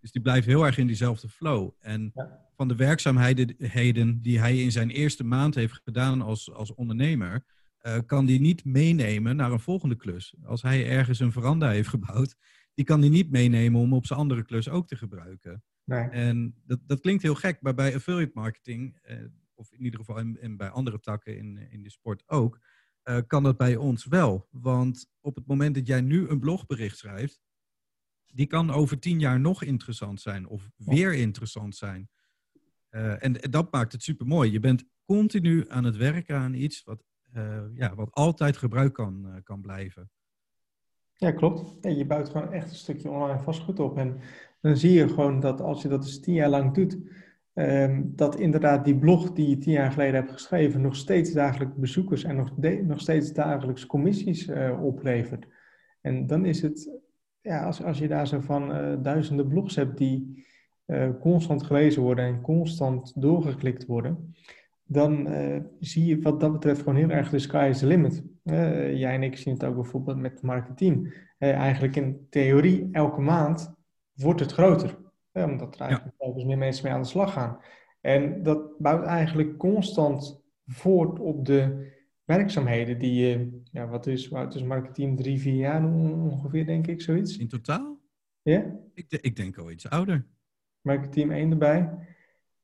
Dus 0.01 0.13
die 0.13 0.23
blijft 0.23 0.47
heel 0.47 0.67
erg 0.67 0.79
in 0.79 0.87
diezelfde 0.87 1.29
flow. 1.29 1.71
En 1.79 2.13
van 2.57 2.69
de 2.69 2.77
werkzaamheden 2.77 4.23
die 4.23 4.39
hij 4.39 4.63
in 4.63 4.73
zijn 4.73 4.91
eerste 4.91 5.25
maand 5.25 5.55
heeft 5.55 5.81
gedaan 5.85 6.23
als, 6.23 6.53
als 6.53 6.75
ondernemer, 6.75 7.45
uh, 7.83 7.99
kan 8.07 8.27
die 8.27 8.41
niet 8.41 8.65
meenemen 8.65 9.37
naar 9.37 9.53
een 9.53 9.61
volgende 9.61 9.97
klus. 9.97 10.35
Als 10.45 10.63
hij 10.63 10.89
ergens 10.89 11.19
een 11.19 11.33
veranda 11.33 11.71
heeft 11.71 11.89
gebouwd, 11.89 12.37
die 12.75 12.85
kan 12.85 13.01
die 13.01 13.11
niet 13.11 13.31
meenemen 13.31 13.81
om 13.81 13.93
op 13.93 14.07
zijn 14.07 14.19
andere 14.19 14.45
klus 14.45 14.69
ook 14.69 14.87
te 14.87 14.97
gebruiken. 14.97 15.63
Nee. 15.85 16.09
En 16.09 16.55
dat, 16.67 16.79
dat 16.87 17.01
klinkt 17.01 17.23
heel 17.23 17.35
gek, 17.35 17.61
maar 17.61 17.75
bij 17.75 17.95
affiliate 17.95 18.31
marketing, 18.35 18.99
uh, 19.11 19.17
of 19.55 19.73
in 19.73 19.85
ieder 19.85 20.01
geval 20.01 20.19
in, 20.19 20.57
bij 20.57 20.69
andere 20.69 21.01
takken 21.01 21.37
in, 21.37 21.71
in 21.71 21.83
de 21.83 21.91
sport 21.91 22.23
ook, 22.27 22.61
uh, 23.05 23.19
kan 23.27 23.43
dat 23.43 23.57
bij 23.57 23.77
ons 23.77 24.07
wel. 24.07 24.49
Want 24.51 25.11
op 25.21 25.35
het 25.35 25.47
moment 25.47 25.75
dat 25.75 25.87
jij 25.87 26.01
nu 26.01 26.29
een 26.29 26.41
blogbericht 26.41 26.99
schrijft, 26.99 27.41
die 28.33 28.47
kan 28.47 28.71
over 28.71 28.99
tien 28.99 29.21
jaar 29.21 29.41
nog 29.41 29.63
interessant 29.63 30.21
zijn 30.21 30.47
of 30.47 30.71
weer 30.77 31.15
interessant 31.15 31.77
zijn. 31.77 32.09
en, 32.91 33.43
en 33.43 33.51
dat 33.51 33.73
maakt 33.73 33.93
het 33.93 34.03
super 34.03 34.27
mooi. 34.27 34.53
Je 34.53 34.61
bent 34.61 34.85
continu 35.05 35.65
aan 35.69 35.85
het 35.85 35.97
werken 35.97 36.37
aan 36.37 36.55
iets 36.55 36.85
wat 36.85 37.03
uh, 37.37 37.63
ja, 37.75 37.95
wat 37.95 38.09
altijd 38.11 38.57
gebruikt 38.57 38.95
kan, 38.95 39.23
uh, 39.27 39.33
kan 39.43 39.61
blijven. 39.61 40.11
Ja, 41.15 41.33
klopt. 41.33 41.75
Ja, 41.81 41.91
je 41.91 42.07
bouwt 42.07 42.29
gewoon 42.29 42.53
echt 42.53 42.71
een 42.71 42.77
stukje 42.77 43.11
online 43.11 43.41
vastgoed 43.41 43.81
op. 43.81 43.99
En 43.99 44.21
dan 44.61 44.77
zie 44.77 44.93
je 44.93 45.09
gewoon 45.09 45.41
dat 45.41 45.61
als 45.61 45.83
je 45.83 45.89
dat 45.89 46.03
dus 46.03 46.21
tien 46.21 46.35
jaar 46.35 46.49
lang 46.49 46.75
doet, 46.75 46.99
um, 47.55 48.13
dat 48.17 48.39
inderdaad 48.39 48.85
die 48.85 48.99
blog 48.99 49.33
die 49.33 49.49
je 49.49 49.59
tien 49.59 49.73
jaar 49.73 49.93
geleden 49.93 50.15
hebt 50.15 50.33
geschreven, 50.33 50.81
nog 50.81 50.97
steeds 50.97 51.33
dagelijks 51.33 51.77
bezoekers 51.77 52.25
en 52.25 52.37
nog, 52.37 52.57
nog 52.83 53.01
steeds 53.01 53.33
dagelijks 53.33 53.87
commissies 53.87 54.49
oplevert. 54.81 55.47
En 56.01 56.27
dan 56.27 56.45
is 56.45 56.63
het, 56.63 56.91
ja, 57.49 57.65
als, 57.65 57.83
als 57.83 57.99
je 57.99 58.09
daar 58.09 58.27
zo 58.27 58.41
van 58.41 58.69
duizenden 59.03 59.49
blogs 59.49 59.77
hebt 59.77 59.99
die 59.99 60.47
constant 61.21 61.63
gelezen 61.63 62.03
worden 62.03 62.25
en 62.25 62.41
constant 62.41 63.13
doorgeklikt 63.23 63.87
worden, 63.87 64.35
dan 64.85 65.33
uh, 65.33 65.57
zie 65.81 66.05
je 66.05 66.21
wat 66.21 66.41
dat 66.41 66.53
betreft 66.53 66.79
gewoon 66.79 66.97
heel 66.97 67.11
erg 67.11 67.31
de 67.31 67.39
sky 67.39 67.67
is 67.71 67.79
the 67.79 67.87
limit. 67.87 68.23
Jij 68.43 69.15
en 69.15 69.23
ik 69.23 69.37
zien 69.37 69.55
het 69.55 69.65
ook 69.65 69.75
bijvoorbeeld 69.75 70.19
met 70.19 70.43
marketing. 70.43 71.27
Uh, 71.39 71.53
eigenlijk 71.53 71.97
in 71.97 72.27
theorie, 72.31 72.89
elke 72.93 73.21
maand 73.21 73.75
wordt 74.15 74.41
het 74.41 74.53
groter. 74.53 74.99
omdat 75.33 75.75
er 75.75 75.81
eigenlijk 75.81 76.15
ja. 76.19 76.47
meer 76.47 76.59
mensen 76.59 76.85
mee 76.85 76.95
aan 76.95 77.03
de 77.03 77.09
slag 77.09 77.33
gaan. 77.33 77.59
En 78.01 78.43
dat 78.43 78.79
bouwt 78.79 79.05
eigenlijk 79.05 79.57
constant 79.57 80.43
voort 80.67 81.19
op 81.19 81.45
de 81.45 81.87
werkzaamheden 82.29 82.99
die 82.99 83.15
je, 83.15 83.61
ja, 83.73 83.87
wat 83.87 84.07
is, 84.07 84.29
wat 84.29 84.55
is 84.55 84.63
marketing, 84.63 85.17
drie, 85.17 85.41
vier 85.41 85.55
jaar 85.55 85.85
ongeveer, 85.85 86.67
denk 86.67 86.87
ik, 86.87 87.01
zoiets. 87.01 87.37
In 87.37 87.49
totaal? 87.49 88.01
Ja? 88.43 88.79
Ik, 88.95 89.19
ik 89.21 89.37
denk 89.37 89.59
al 89.59 89.71
iets 89.71 89.89
ouder. 89.89 90.27
Marketing 90.81 91.33
1 91.33 91.51
erbij. 91.51 91.91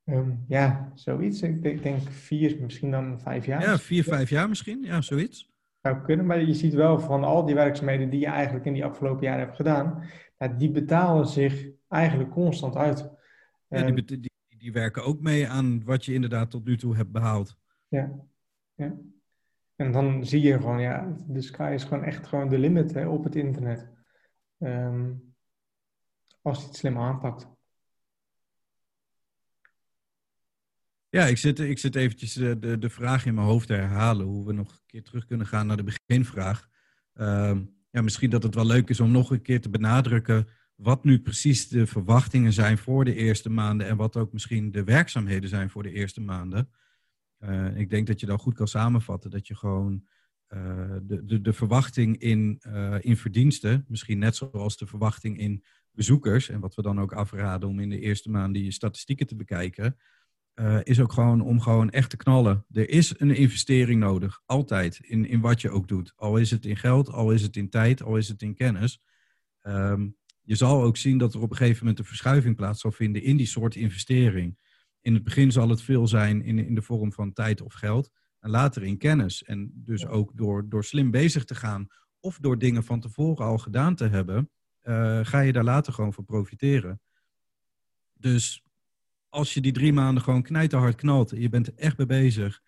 Um, 0.05 0.43
ja, 0.47 0.91
zoiets. 0.95 1.41
Ik 1.41 1.83
denk 1.83 2.01
vier, 2.09 2.57
misschien 2.61 2.91
dan 2.91 3.19
vijf 3.19 3.45
jaar. 3.45 3.61
Ja, 3.61 3.77
vier, 3.77 4.03
vijf 4.03 4.29
jaar 4.29 4.49
misschien. 4.49 4.83
Ja, 4.83 5.01
zoiets. 5.01 5.53
Zou 5.81 6.01
kunnen, 6.01 6.25
maar 6.25 6.41
je 6.41 6.53
ziet 6.53 6.73
wel 6.73 6.99
van 6.99 7.23
al 7.23 7.45
die 7.45 7.55
werkzaamheden 7.55 8.09
die 8.09 8.19
je 8.19 8.25
eigenlijk 8.25 8.65
in 8.65 8.73
die 8.73 8.85
afgelopen 8.85 9.23
jaren 9.23 9.45
hebt 9.45 9.55
gedaan, 9.55 10.03
nou, 10.37 10.57
die 10.57 10.71
betalen 10.71 11.27
zich 11.27 11.67
eigenlijk 11.87 12.31
constant 12.31 12.75
uit. 12.75 12.99
Ja, 13.67 13.77
die, 13.77 13.95
ehm, 13.95 14.05
die, 14.05 14.31
die, 14.57 14.71
werken 14.71 15.03
ook 15.03 15.21
mee 15.21 15.47
aan 15.47 15.83
wat 15.83 16.05
je 16.05 16.13
inderdaad 16.13 16.51
tot 16.51 16.65
nu 16.65 16.77
toe 16.77 16.95
hebt 16.95 17.11
behaald. 17.11 17.57
Ja, 17.87 18.11
ja. 18.73 18.95
En 19.75 19.91
dan 19.91 20.25
zie 20.25 20.41
je 20.41 20.53
gewoon, 20.53 20.81
ja, 20.81 21.15
de 21.27 21.41
sky 21.41 21.71
is 21.73 21.83
gewoon 21.83 22.03
echt 22.03 22.27
gewoon 22.27 22.49
de 22.49 22.59
limit 22.59 22.93
hè, 22.93 23.07
op 23.07 23.23
het 23.23 23.35
internet. 23.35 23.89
Um, 24.59 25.35
als 26.41 26.59
je 26.59 26.65
het 26.65 26.75
slim 26.75 26.97
aanpakt. 26.97 27.47
Ja, 31.09 31.25
ik 31.25 31.37
zit, 31.37 31.59
ik 31.59 31.77
zit 31.77 31.95
eventjes 31.95 32.33
de, 32.33 32.59
de, 32.59 32.77
de 32.77 32.89
vraag 32.89 33.25
in 33.25 33.33
mijn 33.33 33.47
hoofd 33.47 33.67
te 33.67 33.73
herhalen. 33.73 34.25
Hoe 34.25 34.45
we 34.45 34.53
nog 34.53 34.71
een 34.71 34.85
keer 34.85 35.03
terug 35.03 35.25
kunnen 35.25 35.47
gaan 35.47 35.67
naar 35.67 35.77
de 35.77 35.93
beginvraag. 36.07 36.67
Ehm, 37.13 37.63
ja, 37.89 38.01
misschien 38.01 38.29
dat 38.29 38.43
het 38.43 38.55
wel 38.55 38.65
leuk 38.65 38.89
is 38.89 38.99
om 38.99 39.11
nog 39.11 39.31
een 39.31 39.41
keer 39.41 39.61
te 39.61 39.69
benadrukken 39.69 40.47
wat 40.75 41.03
nu 41.03 41.21
precies 41.21 41.67
de 41.67 41.87
verwachtingen 41.87 42.53
zijn 42.53 42.77
voor 42.77 43.05
de 43.05 43.15
eerste 43.15 43.49
maanden 43.49 43.87
en 43.87 43.97
wat 43.97 44.17
ook 44.17 44.33
misschien 44.33 44.71
de 44.71 44.83
werkzaamheden 44.83 45.49
zijn 45.49 45.69
voor 45.69 45.83
de 45.83 45.91
eerste 45.91 46.21
maanden. 46.21 46.69
Uh, 47.45 47.77
ik 47.77 47.89
denk 47.89 48.07
dat 48.07 48.19
je 48.19 48.25
dan 48.25 48.39
goed 48.39 48.53
kan 48.53 48.67
samenvatten 48.67 49.29
dat 49.29 49.47
je 49.47 49.55
gewoon 49.55 50.03
uh, 50.49 50.95
de, 51.03 51.25
de, 51.25 51.41
de 51.41 51.53
verwachting 51.53 52.17
in, 52.17 52.61
uh, 52.67 52.95
in 52.99 53.17
verdiensten, 53.17 53.85
misschien 53.87 54.19
net 54.19 54.35
zoals 54.35 54.77
de 54.77 54.87
verwachting 54.87 55.37
in 55.39 55.63
bezoekers, 55.91 56.49
en 56.49 56.59
wat 56.59 56.75
we 56.75 56.81
dan 56.81 56.99
ook 56.99 57.13
afraden 57.13 57.69
om 57.69 57.79
in 57.79 57.89
de 57.89 57.99
eerste 57.99 58.29
maanden 58.29 58.61
die 58.61 58.71
statistieken 58.71 59.27
te 59.27 59.35
bekijken, 59.35 59.97
is 60.83 60.99
ook 60.99 61.11
gewoon 61.11 61.41
om 61.41 61.59
gewoon 61.59 61.89
echt 61.89 62.09
te 62.09 62.17
knallen. 62.17 62.65
Er 62.71 62.89
is 62.89 63.19
een 63.19 63.35
investering 63.35 63.99
nodig, 63.99 64.41
altijd, 64.45 64.99
in, 64.99 65.25
in 65.25 65.39
wat 65.39 65.61
je 65.61 65.69
ook 65.69 65.87
doet. 65.87 66.13
Al 66.15 66.37
is 66.37 66.51
het 66.51 66.65
in 66.65 66.77
geld, 66.77 67.09
al 67.09 67.31
is 67.31 67.41
het 67.41 67.55
in 67.55 67.69
tijd, 67.69 68.03
al 68.03 68.17
is 68.17 68.27
het 68.27 68.41
in 68.41 68.55
kennis. 68.55 69.01
Um, 69.61 70.15
je 70.41 70.55
zal 70.55 70.83
ook 70.83 70.97
zien 70.97 71.17
dat 71.17 71.33
er 71.33 71.41
op 71.41 71.51
een 71.51 71.57
gegeven 71.57 71.79
moment 71.79 71.99
een 71.99 72.05
verschuiving 72.05 72.55
plaats 72.55 72.81
zal 72.81 72.91
vinden 72.91 73.23
in 73.23 73.37
die 73.37 73.45
soort 73.45 73.75
investering. 73.75 74.57
In 75.05 75.13
het 75.13 75.23
begin 75.23 75.51
zal 75.51 75.69
het 75.69 75.81
veel 75.81 76.07
zijn 76.07 76.41
in, 76.41 76.59
in 76.59 76.75
de 76.75 76.81
vorm 76.81 77.13
van 77.13 77.33
tijd 77.33 77.61
of 77.61 77.73
geld. 77.73 78.11
En 78.39 78.49
later 78.49 78.83
in 78.83 78.97
kennis. 78.97 79.43
En 79.43 79.71
dus 79.73 80.05
ook 80.05 80.31
door, 80.37 80.69
door 80.69 80.83
slim 80.83 81.11
bezig 81.11 81.45
te 81.45 81.55
gaan 81.55 81.87
of 82.19 82.37
door 82.39 82.57
dingen 82.57 82.83
van 82.83 82.99
tevoren 82.99 83.45
al 83.45 83.57
gedaan 83.57 83.95
te 83.95 84.07
hebben, 84.07 84.49
uh, 84.83 85.19
ga 85.23 85.39
je 85.39 85.53
daar 85.53 85.63
later 85.63 85.93
gewoon 85.93 86.13
voor 86.13 86.23
profiteren. 86.23 87.01
Dus 88.13 88.63
als 89.29 89.53
je 89.53 89.61
die 89.61 89.71
drie 89.71 89.93
maanden 89.93 90.23
gewoon 90.23 90.43
knijterhard 90.43 90.95
knalt 90.95 91.31
en 91.31 91.41
je 91.41 91.49
bent 91.49 91.67
er 91.67 91.75
echt 91.75 91.97
mee 91.97 92.07
bezig 92.07 92.61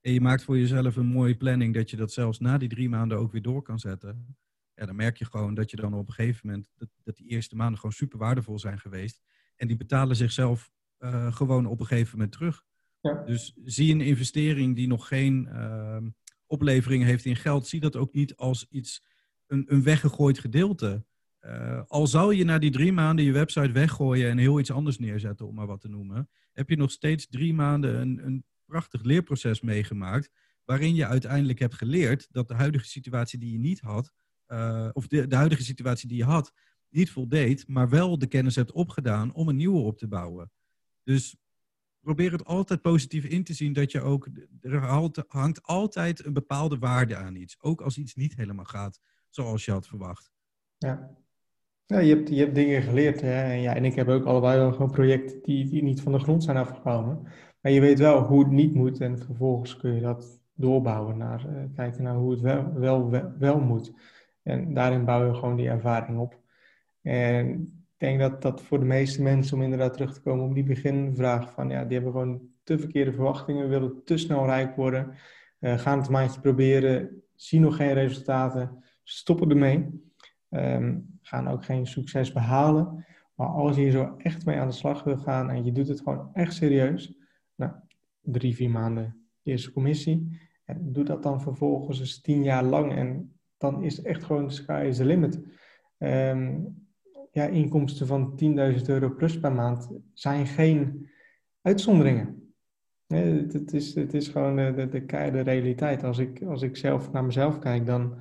en 0.00 0.12
je 0.12 0.20
maakt 0.20 0.44
voor 0.44 0.58
jezelf 0.58 0.96
een 0.96 1.06
mooie 1.06 1.36
planning 1.36 1.74
dat 1.74 1.90
je 1.90 1.96
dat 1.96 2.12
zelfs 2.12 2.38
na 2.38 2.58
die 2.58 2.68
drie 2.68 2.88
maanden 2.88 3.18
ook 3.18 3.32
weer 3.32 3.42
door 3.42 3.62
kan 3.62 3.78
zetten, 3.78 4.36
ja, 4.74 4.86
dan 4.86 4.96
merk 4.96 5.16
je 5.16 5.24
gewoon 5.24 5.54
dat 5.54 5.70
je 5.70 5.76
dan 5.76 5.94
op 5.94 6.08
een 6.08 6.14
gegeven 6.14 6.46
moment, 6.46 6.70
dat, 6.76 6.88
dat 7.02 7.16
die 7.16 7.28
eerste 7.28 7.56
maanden 7.56 7.78
gewoon 7.78 7.94
super 7.94 8.18
waardevol 8.18 8.58
zijn 8.58 8.78
geweest. 8.78 9.22
En 9.56 9.66
die 9.66 9.76
betalen 9.76 10.16
zichzelf 10.16 10.70
uh, 10.98 11.32
gewoon 11.32 11.66
op 11.66 11.80
een 11.80 11.86
gegeven 11.86 12.12
moment 12.12 12.32
terug. 12.32 12.64
Ja. 13.00 13.22
Dus 13.24 13.52
zie 13.64 13.92
een 13.94 14.00
investering 14.00 14.76
die 14.76 14.86
nog 14.86 15.08
geen 15.08 15.48
uh, 15.52 15.96
oplevering 16.46 17.04
heeft 17.04 17.24
in 17.24 17.36
geld, 17.36 17.66
zie 17.66 17.80
dat 17.80 17.96
ook 17.96 18.12
niet 18.12 18.36
als 18.36 18.66
iets, 18.70 19.04
een, 19.46 19.64
een 19.66 19.82
weggegooid 19.82 20.38
gedeelte. 20.38 21.04
Uh, 21.40 21.82
al 21.86 22.06
zou 22.06 22.34
je 22.34 22.44
na 22.44 22.58
die 22.58 22.70
drie 22.70 22.92
maanden 22.92 23.24
je 23.24 23.32
website 23.32 23.72
weggooien 23.72 24.30
en 24.30 24.38
heel 24.38 24.58
iets 24.58 24.70
anders 24.70 24.98
neerzetten, 24.98 25.46
om 25.46 25.54
maar 25.54 25.66
wat 25.66 25.80
te 25.80 25.88
noemen, 25.88 26.28
heb 26.52 26.68
je 26.68 26.76
nog 26.76 26.90
steeds 26.90 27.26
drie 27.26 27.54
maanden 27.54 28.00
een, 28.00 28.26
een 28.26 28.44
prachtig 28.64 29.02
leerproces 29.02 29.60
meegemaakt, 29.60 30.30
waarin 30.64 30.94
je 30.94 31.06
uiteindelijk 31.06 31.58
hebt 31.58 31.74
geleerd 31.74 32.28
dat 32.30 32.48
de 32.48 32.54
huidige 32.54 32.84
situatie 32.84 33.38
die 33.38 33.52
je 33.52 33.58
niet 33.58 33.80
had, 33.80 34.12
uh, 34.48 34.88
of 34.92 35.06
de, 35.06 35.26
de 35.26 35.36
huidige 35.36 35.62
situatie 35.62 36.08
die 36.08 36.16
je 36.16 36.24
had, 36.24 36.52
niet 36.88 37.10
voldeed, 37.10 37.68
maar 37.68 37.88
wel 37.88 38.18
de 38.18 38.26
kennis 38.26 38.56
hebt 38.56 38.72
opgedaan 38.72 39.32
om 39.32 39.48
een 39.48 39.56
nieuwe 39.56 39.80
op 39.80 39.98
te 39.98 40.08
bouwen. 40.08 40.50
Dus 41.08 41.36
probeer 42.00 42.32
het 42.32 42.44
altijd 42.44 42.82
positief 42.82 43.24
in 43.24 43.44
te 43.44 43.54
zien 43.54 43.72
dat 43.72 43.92
je 43.92 44.00
ook, 44.00 44.28
er 44.60 44.84
hangt 45.26 45.62
altijd 45.62 46.24
een 46.24 46.32
bepaalde 46.32 46.78
waarde 46.78 47.16
aan 47.16 47.34
iets. 47.34 47.56
Ook 47.60 47.80
als 47.80 47.98
iets 47.98 48.14
niet 48.14 48.36
helemaal 48.36 48.64
gaat 48.64 49.00
zoals 49.28 49.64
je 49.64 49.70
had 49.70 49.86
verwacht. 49.86 50.32
Ja, 50.78 51.16
ja 51.86 51.98
je, 51.98 52.14
hebt, 52.14 52.28
je 52.28 52.38
hebt 52.38 52.54
dingen 52.54 52.82
geleerd. 52.82 53.20
Hè? 53.20 53.42
En, 53.42 53.60
ja, 53.60 53.74
en 53.74 53.84
ik 53.84 53.94
heb 53.94 54.08
ook 54.08 54.24
allebei 54.24 54.58
wel 54.58 54.72
gewoon 54.72 54.90
projecten 54.90 55.42
die, 55.42 55.68
die 55.68 55.82
niet 55.82 56.00
van 56.00 56.12
de 56.12 56.18
grond 56.18 56.44
zijn 56.44 56.56
afgekomen. 56.56 57.22
Maar 57.60 57.72
je 57.72 57.80
weet 57.80 57.98
wel 57.98 58.22
hoe 58.22 58.42
het 58.42 58.52
niet 58.52 58.74
moet 58.74 59.00
en 59.00 59.18
vervolgens 59.18 59.76
kun 59.76 59.94
je 59.94 60.00
dat 60.00 60.40
doorbouwen 60.54 61.16
naar 61.16 61.46
uh, 61.48 61.64
kijken 61.74 62.02
naar 62.02 62.16
hoe 62.16 62.30
het 62.30 62.40
wel, 62.40 62.72
wel, 62.74 63.10
wel, 63.10 63.32
wel 63.38 63.60
moet. 63.60 63.92
En 64.42 64.74
daarin 64.74 65.04
bouw 65.04 65.26
je 65.26 65.34
gewoon 65.34 65.56
die 65.56 65.68
ervaring 65.68 66.18
op. 66.18 66.40
En 67.02 67.72
denk 67.98 68.20
dat 68.20 68.42
dat 68.42 68.62
voor 68.62 68.78
de 68.78 68.84
meeste 68.84 69.22
mensen, 69.22 69.56
om 69.56 69.62
inderdaad 69.62 69.92
terug 69.92 70.14
te 70.14 70.20
komen 70.20 70.44
op 70.44 70.54
die 70.54 70.64
beginvraag, 70.64 71.52
van 71.52 71.70
ja, 71.70 71.84
die 71.84 71.94
hebben 71.94 72.12
gewoon 72.12 72.40
te 72.62 72.78
verkeerde 72.78 73.12
verwachtingen, 73.12 73.68
willen 73.68 74.04
te 74.04 74.16
snel 74.16 74.44
rijk 74.44 74.76
worden, 74.76 75.14
uh, 75.60 75.78
gaan 75.78 75.98
het 75.98 76.08
maandje 76.08 76.40
proberen, 76.40 77.22
zien 77.34 77.60
nog 77.60 77.76
geen 77.76 77.92
resultaten, 77.92 78.84
stoppen 79.02 79.50
ermee, 79.50 79.86
um, 80.50 81.18
gaan 81.22 81.48
ook 81.48 81.64
geen 81.64 81.86
succes 81.86 82.32
behalen. 82.32 83.06
Maar 83.34 83.48
als 83.48 83.76
je 83.76 83.82
hier 83.82 83.90
zo 83.90 84.14
echt 84.18 84.44
mee 84.44 84.56
aan 84.56 84.68
de 84.68 84.74
slag 84.74 85.04
wil 85.04 85.16
gaan 85.16 85.50
en 85.50 85.64
je 85.64 85.72
doet 85.72 85.88
het 85.88 86.00
gewoon 86.00 86.30
echt 86.32 86.54
serieus, 86.54 87.14
nou, 87.54 87.72
drie, 88.20 88.54
vier 88.54 88.70
maanden 88.70 89.28
eerste 89.42 89.72
commissie, 89.72 90.40
en 90.64 90.92
doe 90.92 91.04
dat 91.04 91.22
dan 91.22 91.40
vervolgens 91.40 92.00
eens 92.00 92.20
tien 92.20 92.42
jaar 92.42 92.64
lang 92.64 92.92
en 92.92 93.32
dan 93.56 93.82
is 93.82 94.02
echt 94.02 94.24
gewoon 94.24 94.50
sky 94.50 94.84
is 94.88 94.96
the 94.96 95.04
limit. 95.04 95.40
Um, 95.98 96.87
ja, 97.38 97.46
inkomsten 97.46 98.06
van 98.06 98.40
10.000 98.76 98.82
euro 98.86 99.14
plus 99.14 99.40
per 99.40 99.52
maand 99.52 99.88
zijn 100.12 100.46
geen 100.46 101.08
uitzonderingen. 101.62 102.52
Het, 103.06 103.72
is, 103.72 103.94
het 103.94 104.14
is 104.14 104.28
gewoon 104.28 104.56
de, 104.56 104.72
de, 104.76 104.88
de 104.88 105.04
keiharde 105.04 105.40
realiteit. 105.40 106.04
Als 106.04 106.18
ik, 106.18 106.42
als 106.42 106.62
ik 106.62 106.76
zelf 106.76 107.12
naar 107.12 107.24
mezelf 107.24 107.58
kijk, 107.58 107.86
dan... 107.86 108.14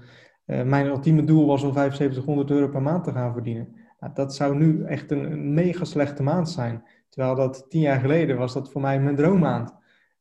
Uh, 0.48 0.64
mijn 0.64 0.86
ultieme 0.86 1.24
doel 1.24 1.46
was 1.46 1.64
om 1.64 1.74
7500 1.74 2.52
euro 2.52 2.68
per 2.68 2.82
maand 2.82 3.04
te 3.04 3.12
gaan 3.12 3.34
verdienen. 3.34 3.76
Nou, 4.00 4.14
dat 4.14 4.36
zou 4.36 4.58
nu 4.58 4.84
echt 4.84 5.12
een, 5.12 5.32
een, 5.32 5.54
mega 5.54 5.84
slechte 5.84 6.24
maand 6.24 6.50
zijn. 6.50 6.84
Terwijl 7.10 7.36
dat 7.36 7.66
tien 7.70 7.82
jaar 7.82 8.00
geleden 8.00 8.38
was 8.38 8.54
dat 8.54 8.72
voor 8.72 8.82
mij 8.82 9.00
mijn 9.00 9.16
droommaand. 9.16 9.74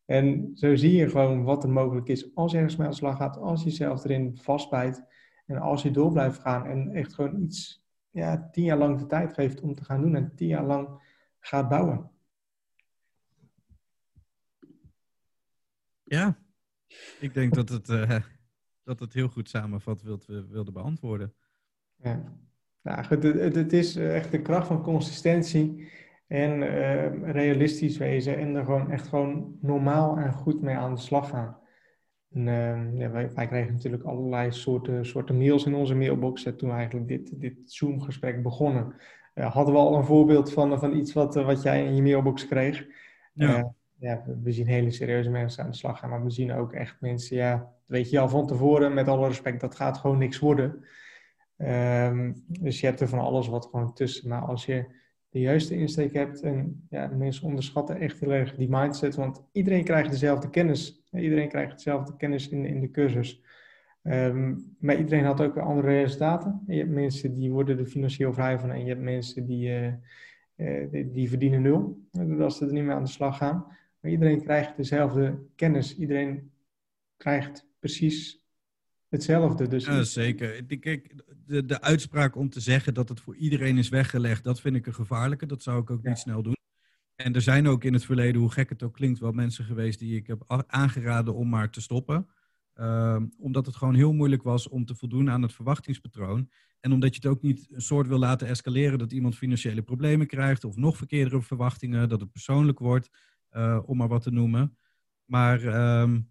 En 0.04 0.50
zo 0.54 0.76
zie 0.76 0.96
je 0.96 1.08
gewoon 1.08 1.44
wat 1.44 1.62
er 1.62 1.70
mogelijk 1.70 2.08
is 2.08 2.34
als 2.34 2.52
je 2.52 2.56
ergens 2.56 2.76
mee 2.76 2.86
aan 2.86 2.92
de 2.92 2.98
slag 2.98 3.16
gaat, 3.16 3.38
als 3.38 3.62
je 3.62 3.68
jezelf 3.68 4.04
erin 4.04 4.38
vastbijt 4.42 5.04
en 5.46 5.58
als 5.58 5.82
je 5.82 5.90
door 5.90 6.12
blijft 6.12 6.38
gaan 6.38 6.66
en 6.66 6.90
echt 6.90 7.14
gewoon 7.14 7.42
iets 7.42 7.85
ja, 8.16 8.48
tien 8.52 8.64
jaar 8.64 8.78
lang 8.78 8.98
de 8.98 9.06
tijd 9.06 9.32
geeft 9.32 9.60
om 9.60 9.74
te 9.74 9.84
gaan 9.84 10.00
doen 10.00 10.16
en 10.16 10.34
tien 10.34 10.48
jaar 10.48 10.64
lang 10.64 10.88
gaat 11.38 11.68
bouwen. 11.68 12.10
Ja, 16.02 16.38
ik 17.20 17.34
denk 17.34 17.54
dat 17.54 17.68
het, 17.68 17.88
uh, 17.88 18.20
dat 18.82 19.00
het 19.00 19.12
heel 19.12 19.28
goed 19.28 19.48
samenvat 19.48 20.02
wilt, 20.02 20.26
wilde 20.26 20.72
beantwoorden. 20.72 21.34
Ja, 21.96 22.22
nou, 22.82 23.06
het, 23.06 23.22
het, 23.22 23.54
het 23.54 23.72
is 23.72 23.96
echt 23.96 24.30
de 24.30 24.42
kracht 24.42 24.66
van 24.66 24.82
consistentie 24.82 25.92
en 26.26 26.62
uh, 26.62 27.30
realistisch 27.32 27.96
wezen 27.96 28.38
en 28.38 28.54
er 28.54 28.64
gewoon 28.64 28.90
echt 28.90 29.06
gewoon 29.06 29.58
normaal 29.60 30.16
en 30.16 30.32
goed 30.32 30.62
mee 30.62 30.76
aan 30.76 30.94
de 30.94 31.00
slag 31.00 31.28
gaan. 31.28 31.58
En, 32.32 32.46
uh, 32.46 32.98
ja, 32.98 33.10
wij, 33.10 33.30
wij, 33.34 33.46
kregen 33.46 33.72
natuurlijk 33.72 34.02
allerlei 34.02 34.52
soorten, 34.52 35.06
soorten 35.06 35.38
mails 35.38 35.66
in 35.66 35.74
onze 35.74 35.94
mailbox 35.94 36.42
toen 36.42 36.68
we 36.68 36.74
eigenlijk 36.74 37.08
dit, 37.08 37.40
dit 37.40 37.54
Zoom-gesprek 37.64 38.42
begonnen. 38.42 38.94
Uh, 39.34 39.52
hadden 39.52 39.74
we 39.74 39.80
al 39.80 39.96
een 39.96 40.04
voorbeeld 40.04 40.52
van, 40.52 40.78
van 40.78 40.96
iets 40.96 41.12
wat, 41.12 41.34
wat 41.34 41.62
jij 41.62 41.84
in 41.84 41.94
je 41.94 42.02
mailbox 42.02 42.46
kreeg. 42.46 42.86
Ja. 43.32 43.74
ja, 43.98 44.24
we 44.42 44.52
zien 44.52 44.66
hele 44.66 44.90
serieuze 44.90 45.30
mensen 45.30 45.64
aan 45.64 45.70
de 45.70 45.76
slag 45.76 45.98
gaan, 45.98 46.10
maar 46.10 46.24
we 46.24 46.30
zien 46.30 46.52
ook 46.52 46.72
echt 46.72 47.00
mensen, 47.00 47.36
ja, 47.36 47.72
weet 47.86 48.10
je 48.10 48.18
al 48.18 48.28
van 48.28 48.46
tevoren, 48.46 48.94
met 48.94 49.08
alle 49.08 49.26
respect, 49.26 49.60
dat 49.60 49.74
gaat 49.74 49.98
gewoon 49.98 50.18
niks 50.18 50.38
worden. 50.38 50.84
Um, 51.58 52.44
dus 52.46 52.80
je 52.80 52.86
hebt 52.86 53.00
er 53.00 53.08
van 53.08 53.18
alles 53.18 53.48
wat 53.48 53.66
gewoon 53.66 53.94
tussen. 53.94 54.28
Maar 54.28 54.40
als 54.40 54.66
je 54.66 54.86
de 55.36 55.42
juiste 55.42 55.76
insteek 55.76 56.12
hebt. 56.12 56.40
En 56.40 56.86
ja, 56.90 57.06
mensen 57.06 57.46
onderschatten 57.46 58.00
echt 58.00 58.20
heel 58.20 58.32
erg 58.32 58.54
die 58.54 58.68
mindset, 58.70 59.14
want 59.14 59.42
iedereen 59.52 59.84
krijgt 59.84 60.10
dezelfde 60.10 60.50
kennis. 60.50 61.05
Iedereen 61.16 61.48
krijgt 61.48 61.76
dezelfde 61.76 62.16
kennis 62.16 62.48
in, 62.48 62.64
in 62.64 62.80
de 62.80 62.90
cursus. 62.90 63.42
Um, 64.02 64.74
maar 64.78 64.98
iedereen 64.98 65.24
had 65.24 65.40
ook 65.40 65.56
andere 65.56 65.88
resultaten. 65.88 66.62
Je 66.66 66.76
hebt 66.76 66.90
mensen 66.90 67.34
die 67.34 67.50
worden 67.50 67.78
er 67.78 67.86
financieel 67.86 68.32
vrij 68.32 68.58
van 68.58 68.70
en 68.70 68.80
je 68.80 68.88
hebt 68.88 69.00
mensen 69.00 69.46
die, 69.46 69.68
uh, 69.68 69.92
uh, 70.56 70.90
die, 70.90 71.10
die, 71.10 71.28
verdienen 71.28 71.62
nul. 71.62 72.08
Als 72.40 72.56
ze 72.56 72.66
er 72.66 72.72
niet 72.72 72.84
meer 72.84 72.94
aan 72.94 73.04
de 73.04 73.10
slag 73.10 73.36
gaan. 73.36 73.64
Maar 74.00 74.10
iedereen 74.10 74.42
krijgt 74.42 74.76
dezelfde 74.76 75.38
kennis. 75.56 75.96
Iedereen 75.96 76.50
krijgt 77.16 77.66
precies 77.78 78.44
hetzelfde. 79.08 79.68
Dus 79.68 79.84
ja, 79.84 80.02
zeker. 80.02 80.64
Kijk, 80.64 81.14
de, 81.46 81.64
de 81.64 81.80
uitspraak 81.80 82.36
om 82.36 82.50
te 82.50 82.60
zeggen 82.60 82.94
dat 82.94 83.08
het 83.08 83.20
voor 83.20 83.36
iedereen 83.36 83.78
is 83.78 83.88
weggelegd, 83.88 84.44
dat 84.44 84.60
vind 84.60 84.76
ik 84.76 84.86
een 84.86 84.94
gevaarlijke. 84.94 85.46
Dat 85.46 85.62
zou 85.62 85.80
ik 85.80 85.90
ook 85.90 86.02
niet 86.02 86.18
snel 86.18 86.42
doen. 86.42 86.55
En 87.16 87.34
er 87.34 87.42
zijn 87.42 87.68
ook 87.68 87.84
in 87.84 87.92
het 87.92 88.04
verleden, 88.04 88.40
hoe 88.40 88.50
gek 88.50 88.68
het 88.68 88.82
ook 88.82 88.94
klinkt, 88.94 89.18
wel 89.18 89.32
mensen 89.32 89.64
geweest 89.64 89.98
die 89.98 90.16
ik 90.16 90.26
heb 90.26 90.64
aangeraden 90.66 91.34
om 91.34 91.48
maar 91.48 91.70
te 91.70 91.80
stoppen. 91.80 92.28
Ehm, 92.74 93.26
omdat 93.38 93.66
het 93.66 93.76
gewoon 93.76 93.94
heel 93.94 94.12
moeilijk 94.12 94.42
was 94.42 94.68
om 94.68 94.84
te 94.84 94.94
voldoen 94.94 95.30
aan 95.30 95.42
het 95.42 95.52
verwachtingspatroon. 95.52 96.50
En 96.80 96.92
omdat 96.92 97.14
je 97.14 97.20
het 97.22 97.30
ook 97.30 97.42
niet 97.42 97.66
een 97.70 97.80
soort 97.80 98.06
wil 98.06 98.18
laten 98.18 98.46
escaleren 98.46 98.98
dat 98.98 99.12
iemand 99.12 99.36
financiële 99.36 99.82
problemen 99.82 100.26
krijgt 100.26 100.64
of 100.64 100.76
nog 100.76 100.96
verkeerdere 100.96 101.42
verwachtingen, 101.42 102.08
dat 102.08 102.20
het 102.20 102.32
persoonlijk 102.32 102.78
wordt, 102.78 103.10
uh, 103.52 103.82
om 103.86 103.96
maar 103.96 104.08
wat 104.08 104.22
te 104.22 104.30
noemen. 104.30 104.76
Maar 105.24 105.62
um, 106.00 106.28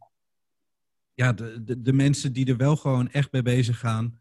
ja, 1.13 1.33
de, 1.33 1.63
de, 1.63 1.81
de, 1.81 1.93
mensen 1.93 2.33
die 2.33 2.45
er 2.45 2.57
wel 2.57 2.75
gewoon 2.75 3.09
echt 3.09 3.31
mee 3.31 3.41
bezig 3.41 3.79
gaan, 3.79 4.19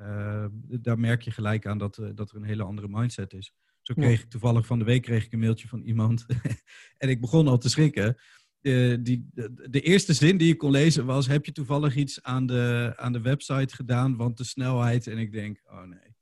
uh, 0.00 0.46
daar 0.60 0.98
merk 0.98 1.22
je 1.22 1.30
gelijk 1.30 1.66
aan 1.66 1.78
dat, 1.78 1.98
uh, 1.98 2.08
dat 2.14 2.30
er 2.30 2.36
een 2.36 2.44
hele 2.44 2.62
andere 2.62 2.88
mindset 2.88 3.32
is. 3.32 3.54
Zo 3.84 3.94
kreeg 3.94 4.22
ik 4.22 4.30
toevallig 4.30 4.66
van 4.66 4.78
de 4.78 4.84
week 4.84 5.02
kreeg 5.02 5.24
ik 5.24 5.32
een 5.32 5.38
mailtje 5.38 5.68
van 5.68 5.82
iemand. 5.82 6.26
en 6.98 7.08
ik 7.08 7.20
begon 7.20 7.48
al 7.48 7.58
te 7.58 7.68
schrikken. 7.68 8.16
de, 8.60 8.98
die, 9.02 9.28
de, 9.32 9.68
de, 9.70 9.80
eerste 9.80 10.12
zin 10.12 10.36
die 10.36 10.52
ik 10.52 10.58
kon 10.58 10.70
lezen 10.70 11.06
was: 11.06 11.26
Heb 11.26 11.44
je 11.44 11.52
toevallig 11.52 11.96
iets 11.96 12.22
aan 12.22 12.46
de, 12.46 12.92
aan 12.96 13.12
de 13.12 13.20
website 13.20 13.74
gedaan? 13.74 14.16
Want 14.16 14.36
de 14.36 14.44
snelheid. 14.44 15.06
En 15.06 15.18
ik 15.18 15.32
denk: 15.32 15.60
Oh 15.64 15.82
nee. 15.82 16.16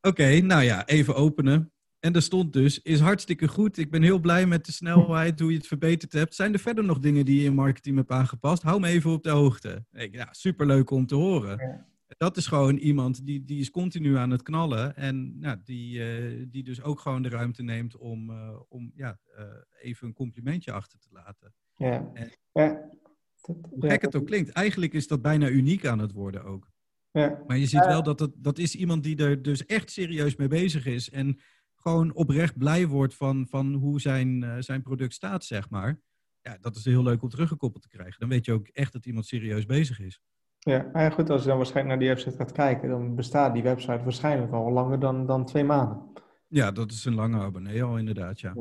Oké, 0.00 0.40
nou 0.40 0.62
ja, 0.62 0.86
even 0.86 1.14
openen. 1.14 1.72
En 2.00 2.14
er 2.14 2.22
stond 2.22 2.52
dus: 2.52 2.82
Is 2.82 3.00
hartstikke 3.00 3.48
goed. 3.48 3.78
Ik 3.78 3.90
ben 3.90 4.02
heel 4.02 4.18
blij 4.18 4.46
met 4.46 4.66
de 4.66 4.72
snelheid, 4.72 5.40
hoe 5.40 5.50
je 5.50 5.56
het 5.56 5.66
verbeterd 5.66 6.12
hebt. 6.12 6.34
Zijn 6.34 6.52
er 6.52 6.58
verder 6.58 6.84
nog 6.84 6.98
dingen 6.98 7.24
die 7.24 7.40
je 7.40 7.46
in 7.46 7.54
marketing 7.54 7.96
hebt 7.96 8.10
aangepast? 8.10 8.62
Hou 8.62 8.80
me 8.80 8.88
even 8.88 9.10
op 9.10 9.22
de 9.22 9.30
hoogte. 9.30 9.84
Ik, 9.92 10.14
ja, 10.14 10.28
superleuk 10.30 10.90
om 10.90 11.06
te 11.06 11.14
horen. 11.14 11.86
Dat 12.16 12.36
is 12.36 12.46
gewoon 12.46 12.76
iemand 12.76 13.26
die, 13.26 13.44
die 13.44 13.60
is 13.60 13.70
continu 13.70 14.16
aan 14.16 14.30
het 14.30 14.42
knallen. 14.42 14.96
En 14.96 15.38
nou, 15.38 15.58
die, 15.64 15.98
uh, 15.98 16.46
die 16.48 16.62
dus 16.62 16.82
ook 16.82 17.00
gewoon 17.00 17.22
de 17.22 17.28
ruimte 17.28 17.62
neemt 17.62 17.96
om, 17.96 18.30
uh, 18.30 18.60
om 18.68 18.92
ja, 18.94 19.18
uh, 19.38 19.44
even 19.80 20.06
een 20.06 20.14
complimentje 20.14 20.72
achter 20.72 20.98
te 20.98 21.08
laten. 21.10 21.54
Ja. 21.74 22.10
En, 22.14 22.30
ja. 22.52 22.90
Dat, 23.40 23.56
hoe 23.70 23.88
gek 23.88 24.02
het 24.02 24.14
ook 24.16 24.26
klinkt, 24.26 24.50
eigenlijk 24.50 24.92
is 24.92 25.06
dat 25.06 25.22
bijna 25.22 25.48
uniek 25.48 25.86
aan 25.86 25.98
het 25.98 26.12
worden 26.12 26.44
ook. 26.44 26.70
Ja. 27.10 27.42
Maar 27.46 27.58
je 27.58 27.66
ziet 27.66 27.86
wel 27.86 28.02
dat 28.02 28.20
het, 28.20 28.32
dat 28.36 28.58
is 28.58 28.74
iemand 28.74 29.02
die 29.02 29.16
er 29.16 29.42
dus 29.42 29.66
echt 29.66 29.90
serieus 29.90 30.36
mee 30.36 30.48
bezig 30.48 30.86
is. 30.86 31.10
En 31.10 31.40
gewoon 31.74 32.14
oprecht 32.14 32.58
blij 32.58 32.86
wordt 32.86 33.14
van, 33.14 33.46
van 33.48 33.72
hoe 33.72 34.00
zijn, 34.00 34.62
zijn 34.62 34.82
product 34.82 35.14
staat, 35.14 35.44
zeg 35.44 35.70
maar. 35.70 36.00
Ja, 36.42 36.58
dat 36.60 36.76
is 36.76 36.84
heel 36.84 37.02
leuk 37.02 37.22
om 37.22 37.28
teruggekoppeld 37.28 37.82
te 37.82 37.88
krijgen. 37.88 38.20
Dan 38.20 38.28
weet 38.28 38.44
je 38.44 38.52
ook 38.52 38.68
echt 38.68 38.92
dat 38.92 39.06
iemand 39.06 39.26
serieus 39.26 39.66
bezig 39.66 40.00
is. 40.00 40.20
Ja, 40.62 40.90
maar 40.92 41.02
ja, 41.02 41.10
goed, 41.10 41.30
als 41.30 41.42
je 41.42 41.48
dan 41.48 41.56
waarschijnlijk 41.56 41.98
naar 41.98 42.06
die 42.06 42.14
website 42.14 42.36
gaat 42.36 42.52
kijken, 42.52 42.88
dan 42.88 43.14
bestaat 43.14 43.54
die 43.54 43.62
website 43.62 44.02
waarschijnlijk 44.02 44.52
al 44.52 44.72
langer 44.72 45.00
dan, 45.00 45.26
dan 45.26 45.46
twee 45.46 45.64
maanden. 45.64 46.02
Ja, 46.48 46.70
dat 46.70 46.90
is 46.90 47.04
een 47.04 47.14
lange 47.14 47.40
abonnee 47.40 47.82
al 47.82 47.98
inderdaad, 47.98 48.40
ja. 48.40 48.54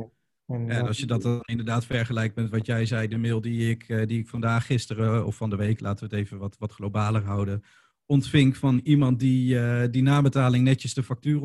En, 0.47 0.87
als 0.87 0.97
je 0.97 1.05
dat 1.05 1.21
dan 1.21 1.41
inderdaad 1.45 1.85
vergelijkt 1.85 2.35
met 2.35 2.49
wat 2.49 2.65
jij 2.65 2.85
zei, 2.85 3.07
de 3.07 3.17
mail 3.17 3.41
die 3.41 3.69
ik, 3.69 3.83
eh, 3.83 4.07
die 4.07 4.19
ik 4.19 4.27
vandaag, 4.27 4.65
gisteren 4.65 5.25
of 5.25 5.35
van 5.35 5.49
de 5.49 5.55
week, 5.55 5.79
laten 5.79 6.09
we 6.09 6.15
het 6.15 6.25
even 6.25 6.37
wat, 6.37 6.55
wat 6.57 6.71
globaler 6.71 7.23
houden, 7.23 7.63
ontving 8.05 8.57
van 8.57 8.79
iemand 8.83 9.19
die, 9.19 9.55
uh, 9.55 9.83
die 9.91 10.01
na 10.01 10.21
betaling 10.21 10.63
netjes 10.63 10.93
de 10.93 11.03
factuur 11.03 11.41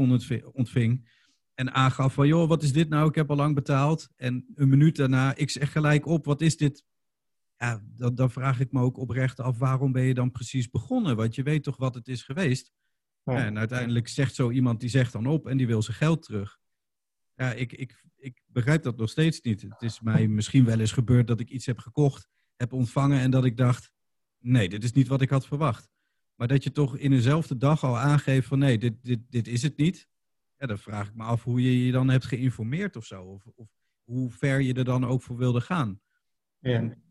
ontving. 0.53 1.09
En 1.55 1.75
aangaf 1.75 2.15
van, 2.15 2.27
joh, 2.27 2.49
wat 2.49 2.63
is 2.63 2.73
dit 2.73 2.89
nou? 2.89 3.09
Ik 3.09 3.15
heb 3.15 3.31
al 3.31 3.37
lang 3.37 3.55
betaald. 3.55 4.09
En 4.17 4.45
een 4.55 4.69
minuut 4.69 4.97
daarna, 4.97 5.37
ik 5.37 5.51
zeg 5.51 5.73
gelijk 5.73 6.07
op, 6.07 6.25
wat 6.25 6.41
is 6.41 6.57
dit 6.57 6.85
ja, 7.57 7.83
dan, 7.85 8.15
dan, 8.15 8.31
vraag 8.31 8.61
ik 8.61 8.73
me 8.73 8.81
ook 8.81 8.97
oprecht 8.97 9.41
af, 9.41 9.59
waarom 9.59 9.93
ben 9.93 10.03
je 10.03 10.15
dan 10.15 10.31
precies 10.31 10.71
begonnen? 10.71 11.17
Want 11.17 11.35
je 11.35 11.43
weet 11.43 11.63
toch 11.63 11.77
wat 11.77 11.95
het 11.95 12.09
is 12.09 12.23
geweest? 12.23 12.73
Ja. 13.25 13.45
En 13.45 13.59
uiteindelijk 13.59 14.09
zegt 14.09 14.35
zo 14.35 14.51
iemand, 14.51 14.81
die 14.81 14.89
zegt 14.89 15.13
dan 15.13 15.27
op 15.27 15.47
en 15.47 15.57
die 15.57 15.67
wil 15.67 15.83
zijn 15.83 15.97
geld 15.97 16.23
terug. 16.23 16.59
Ja, 17.35 17.53
ik, 17.53 17.73
ik, 17.73 18.05
ik 18.17 18.43
begrijp 18.47 18.83
dat 18.83 18.97
nog 18.97 19.11
steeds 19.11 19.41
niet. 19.41 19.63
Het 19.63 19.83
is 19.83 20.01
mij 20.01 20.27
misschien 20.29 20.65
wel 20.65 20.81
eens 20.81 20.93
gebeurd 20.93 21.27
dat 21.27 21.41
ik 21.41 21.51
iets 21.51 21.67
heb 21.67 21.79
gekocht, 21.79 22.29
heb 22.57 22.73
ontvangen 22.73 23.21
en 23.21 23.31
dat 23.31 23.45
ik 23.45 23.57
dacht, 23.57 23.93
nee, 24.39 24.69
dit 24.69 24.85
is 24.85 24.93
niet 24.93 25.09
wat 25.09 25.21
ik 25.21 25.31
had 25.31 25.47
verwacht. 25.47 25.89
Maar 26.35 26.49
dat 26.49 26.65
je 26.65 26.73
toch 26.73 26.97
in 26.97 27.11
dezelfde 27.11 27.57
dag 27.57 27.85
al 27.85 27.99
aangeeft 27.99 28.47
van 28.47 28.59
nee, 28.59 28.79
dit, 28.79 28.95
dit, 29.03 29.21
dit 29.29 29.49
is 29.49 29.63
het 29.63 29.77
niet. 29.77 30.09
Ja, 30.57 30.67
dan 30.67 30.79
vraag 30.79 31.09
ik 31.09 31.15
me 31.15 31.23
af 31.23 31.43
hoe 31.43 31.63
je 31.63 31.85
je 31.87 31.93
dan 31.93 32.09
hebt 32.09 32.25
geïnformeerd 32.25 32.97
of 32.97 33.05
zo. 33.05 33.23
Of, 33.23 33.47
of 33.55 33.69
hoe 34.03 34.31
ver 34.31 34.61
je 34.61 34.75
er 34.75 34.85
dan 34.85 35.05
ook 35.05 35.23
voor 35.23 35.37
wilde 35.37 35.61
gaan. 35.61 36.01
Ja 36.59 37.03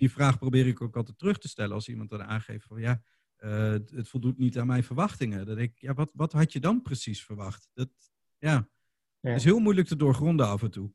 die 0.00 0.10
vraag 0.10 0.38
probeer 0.38 0.66
ik 0.66 0.82
ook 0.82 0.96
altijd 0.96 1.18
terug 1.18 1.38
te 1.38 1.48
stellen 1.48 1.74
als 1.74 1.88
iemand 1.88 2.10
dan 2.10 2.22
aangeeft 2.22 2.66
van 2.66 2.80
ja, 2.80 3.02
uh, 3.38 3.70
het 3.70 4.08
voldoet 4.08 4.38
niet 4.38 4.58
aan 4.58 4.66
mijn 4.66 4.84
verwachtingen. 4.84 5.46
Dat 5.46 5.58
ik, 5.58 5.72
ja, 5.78 5.94
wat, 5.94 6.10
wat 6.14 6.32
had 6.32 6.52
je 6.52 6.60
dan 6.60 6.82
precies 6.82 7.24
verwacht? 7.24 7.70
Dat, 7.74 7.88
ja, 8.38 8.68
ja. 9.20 9.34
is 9.34 9.44
heel 9.44 9.58
moeilijk 9.58 9.86
te 9.88 9.96
doorgronden 9.96 10.46
af 10.46 10.62
en 10.62 10.70
toe. 10.70 10.90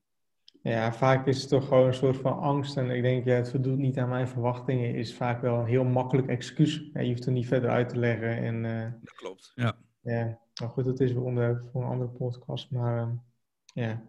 Ja, 0.61 0.93
vaak 0.93 1.27
is 1.27 1.41
het 1.41 1.49
toch 1.49 1.67
gewoon 1.67 1.87
een 1.87 1.93
soort 1.93 2.17
van 2.17 2.39
angst. 2.39 2.77
En 2.77 2.89
ik 2.89 3.01
denk, 3.01 3.25
ja, 3.25 3.33
het 3.33 3.49
voldoet 3.49 3.77
niet 3.77 3.97
aan 3.97 4.09
mijn 4.09 4.27
verwachtingen, 4.27 4.95
is 4.95 5.15
vaak 5.15 5.41
wel 5.41 5.59
een 5.59 5.65
heel 5.65 5.83
makkelijk 5.83 6.27
excuus. 6.27 6.89
Ja, 6.93 7.01
je 7.01 7.09
hoeft 7.09 7.25
er 7.25 7.31
niet 7.31 7.47
verder 7.47 7.69
uit 7.69 7.89
te 7.89 7.99
leggen. 7.99 8.37
En, 8.37 8.63
uh, 8.63 8.91
dat 9.01 9.15
klopt, 9.15 9.51
ja. 9.55 9.77
Ja, 10.01 10.39
nou 10.53 10.71
goed, 10.71 10.85
dat 10.85 10.99
is 10.99 11.11
weer 11.11 11.23
onder 11.23 11.63
voor 11.71 11.81
een 11.81 11.89
andere 11.89 12.09
podcast. 12.09 12.71
Maar 12.71 13.07
uh, 13.07 13.13
ja, 13.73 14.03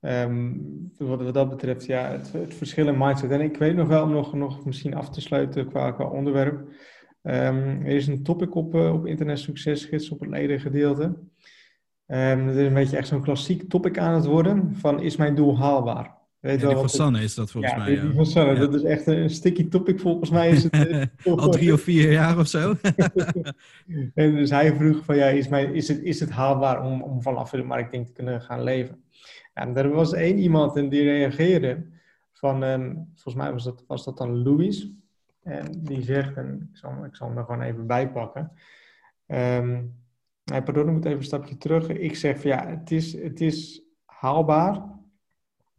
Um, 0.00 0.92
wat, 0.98 1.34
dat 1.34 1.48
betreft, 1.48 1.86
ja, 1.86 2.10
het, 2.10 2.32
het, 2.32 2.54
verschil 2.54 2.88
in 2.88 2.98
mindset. 2.98 3.30
En 3.30 3.40
ik 3.40 3.56
weet 3.56 3.74
nog 3.74 3.88
wel, 3.88 4.02
om 4.02 4.10
nog, 4.10 4.34
nog 4.34 4.64
misschien 4.64 4.94
af 4.94 5.10
te 5.10 5.20
sluiten 5.20 5.68
qua, 5.68 5.90
qua 5.90 6.04
onderwerp. 6.04 6.58
Um, 7.22 7.86
er 7.86 7.86
is 7.86 8.06
een 8.06 8.22
topic 8.22 8.54
op, 8.54 8.74
uh, 8.74 8.92
op 8.92 9.06
Internet 9.06 9.38
Succesgids 9.38 10.10
op 10.10 10.20
het 10.20 10.30
ledengedeelte. 10.30 11.02
Um, 12.06 12.46
het 12.46 12.56
is 12.56 12.66
een 12.66 12.74
beetje 12.74 12.96
echt 12.96 13.08
zo'n 13.08 13.22
klassiek 13.22 13.68
topic 13.68 13.98
aan 13.98 14.14
het 14.14 14.24
worden 14.24 14.74
van 14.74 15.00
is 15.00 15.16
mijn 15.16 15.34
doel 15.34 15.58
haalbaar? 15.58 16.19
Weet 16.40 16.60
ja, 16.60 16.68
die 16.68 16.76
van 16.76 16.88
Sanne 16.88 17.22
is 17.22 17.34
dat 17.34 17.50
volgens 17.50 17.72
ja, 17.72 17.78
mij. 17.78 17.92
Ja, 17.92 18.02
die 18.02 18.12
van 18.12 18.26
Sanne, 18.26 18.58
dat 18.58 18.74
is 18.74 18.82
echt 18.82 19.06
een 19.06 19.30
sticky 19.30 19.68
topic 19.68 20.00
volgens 20.00 20.30
mij. 20.30 20.50
Is 20.50 20.62
het, 20.62 20.72
eh, 20.72 21.06
Al 21.38 21.50
drie 21.50 21.72
of 21.72 21.80
vier 21.80 22.12
jaar 22.12 22.38
of 22.38 22.46
zo. 22.46 22.74
en 24.14 24.34
dus 24.34 24.50
hij 24.50 24.74
vroeg 24.74 25.04
van 25.04 25.16
ja, 25.16 25.26
is, 25.26 25.48
mijn, 25.48 25.74
is, 25.74 25.88
het, 25.88 26.02
is 26.02 26.20
het 26.20 26.30
haalbaar 26.30 26.84
om, 26.84 27.02
om 27.02 27.22
vanaf 27.22 27.50
de 27.50 27.62
marketing 27.62 28.06
te 28.06 28.12
kunnen 28.12 28.40
gaan 28.40 28.62
leven? 28.62 29.04
En 29.54 29.76
er 29.76 29.88
was 29.88 30.12
één 30.12 30.38
iemand 30.38 30.76
en 30.76 30.88
die 30.88 31.02
reageerde 31.02 31.86
van, 32.32 32.62
um, 32.62 33.10
volgens 33.14 33.34
mij 33.34 33.52
was 33.52 33.64
dat, 33.64 33.84
was 33.86 34.04
dat 34.04 34.18
dan 34.18 34.42
Louis. 34.42 34.90
En 35.42 35.66
die 35.78 36.02
zegt, 36.02 36.36
en 36.36 36.68
ik 36.72 36.76
zal, 36.76 37.04
ik 37.04 37.16
zal 37.16 37.28
hem 37.28 37.38
er 37.38 37.44
gewoon 37.44 37.62
even 37.62 37.86
bij 37.86 38.10
pakken. 38.10 38.52
Um, 39.26 39.94
pardon, 40.46 40.86
ik 40.86 40.92
moet 40.92 41.04
even 41.04 41.18
een 41.18 41.24
stapje 41.24 41.56
terug. 41.56 41.88
Ik 41.88 42.16
zeg 42.16 42.40
van 42.40 42.50
ja, 42.50 42.66
het 42.66 42.90
is, 42.90 43.12
het 43.12 43.40
is 43.40 43.82
haalbaar. 44.04 44.98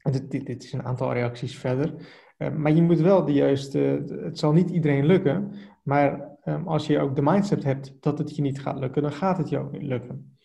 Dit, 0.03 0.31
dit, 0.31 0.45
dit 0.45 0.63
is 0.63 0.73
een 0.73 0.83
aantal 0.83 1.13
reacties 1.13 1.57
verder. 1.57 1.93
Uh, 2.37 2.49
maar 2.51 2.71
je 2.71 2.81
moet 2.81 2.99
wel 2.99 3.25
de 3.25 3.33
juiste, 3.33 4.03
het 4.23 4.39
zal 4.39 4.51
niet 4.51 4.69
iedereen 4.69 5.05
lukken. 5.05 5.51
Maar 5.83 6.29
um, 6.45 6.67
als 6.67 6.87
je 6.87 6.99
ook 6.99 7.15
de 7.15 7.21
mindset 7.21 7.63
hebt 7.63 7.97
dat 7.99 8.17
het 8.17 8.35
je 8.35 8.41
niet 8.41 8.61
gaat 8.61 8.79
lukken, 8.79 9.01
dan 9.01 9.11
gaat 9.11 9.37
het 9.37 9.49
je 9.49 9.59
ook 9.59 9.71
niet 9.71 9.83
lukken. 9.83 10.37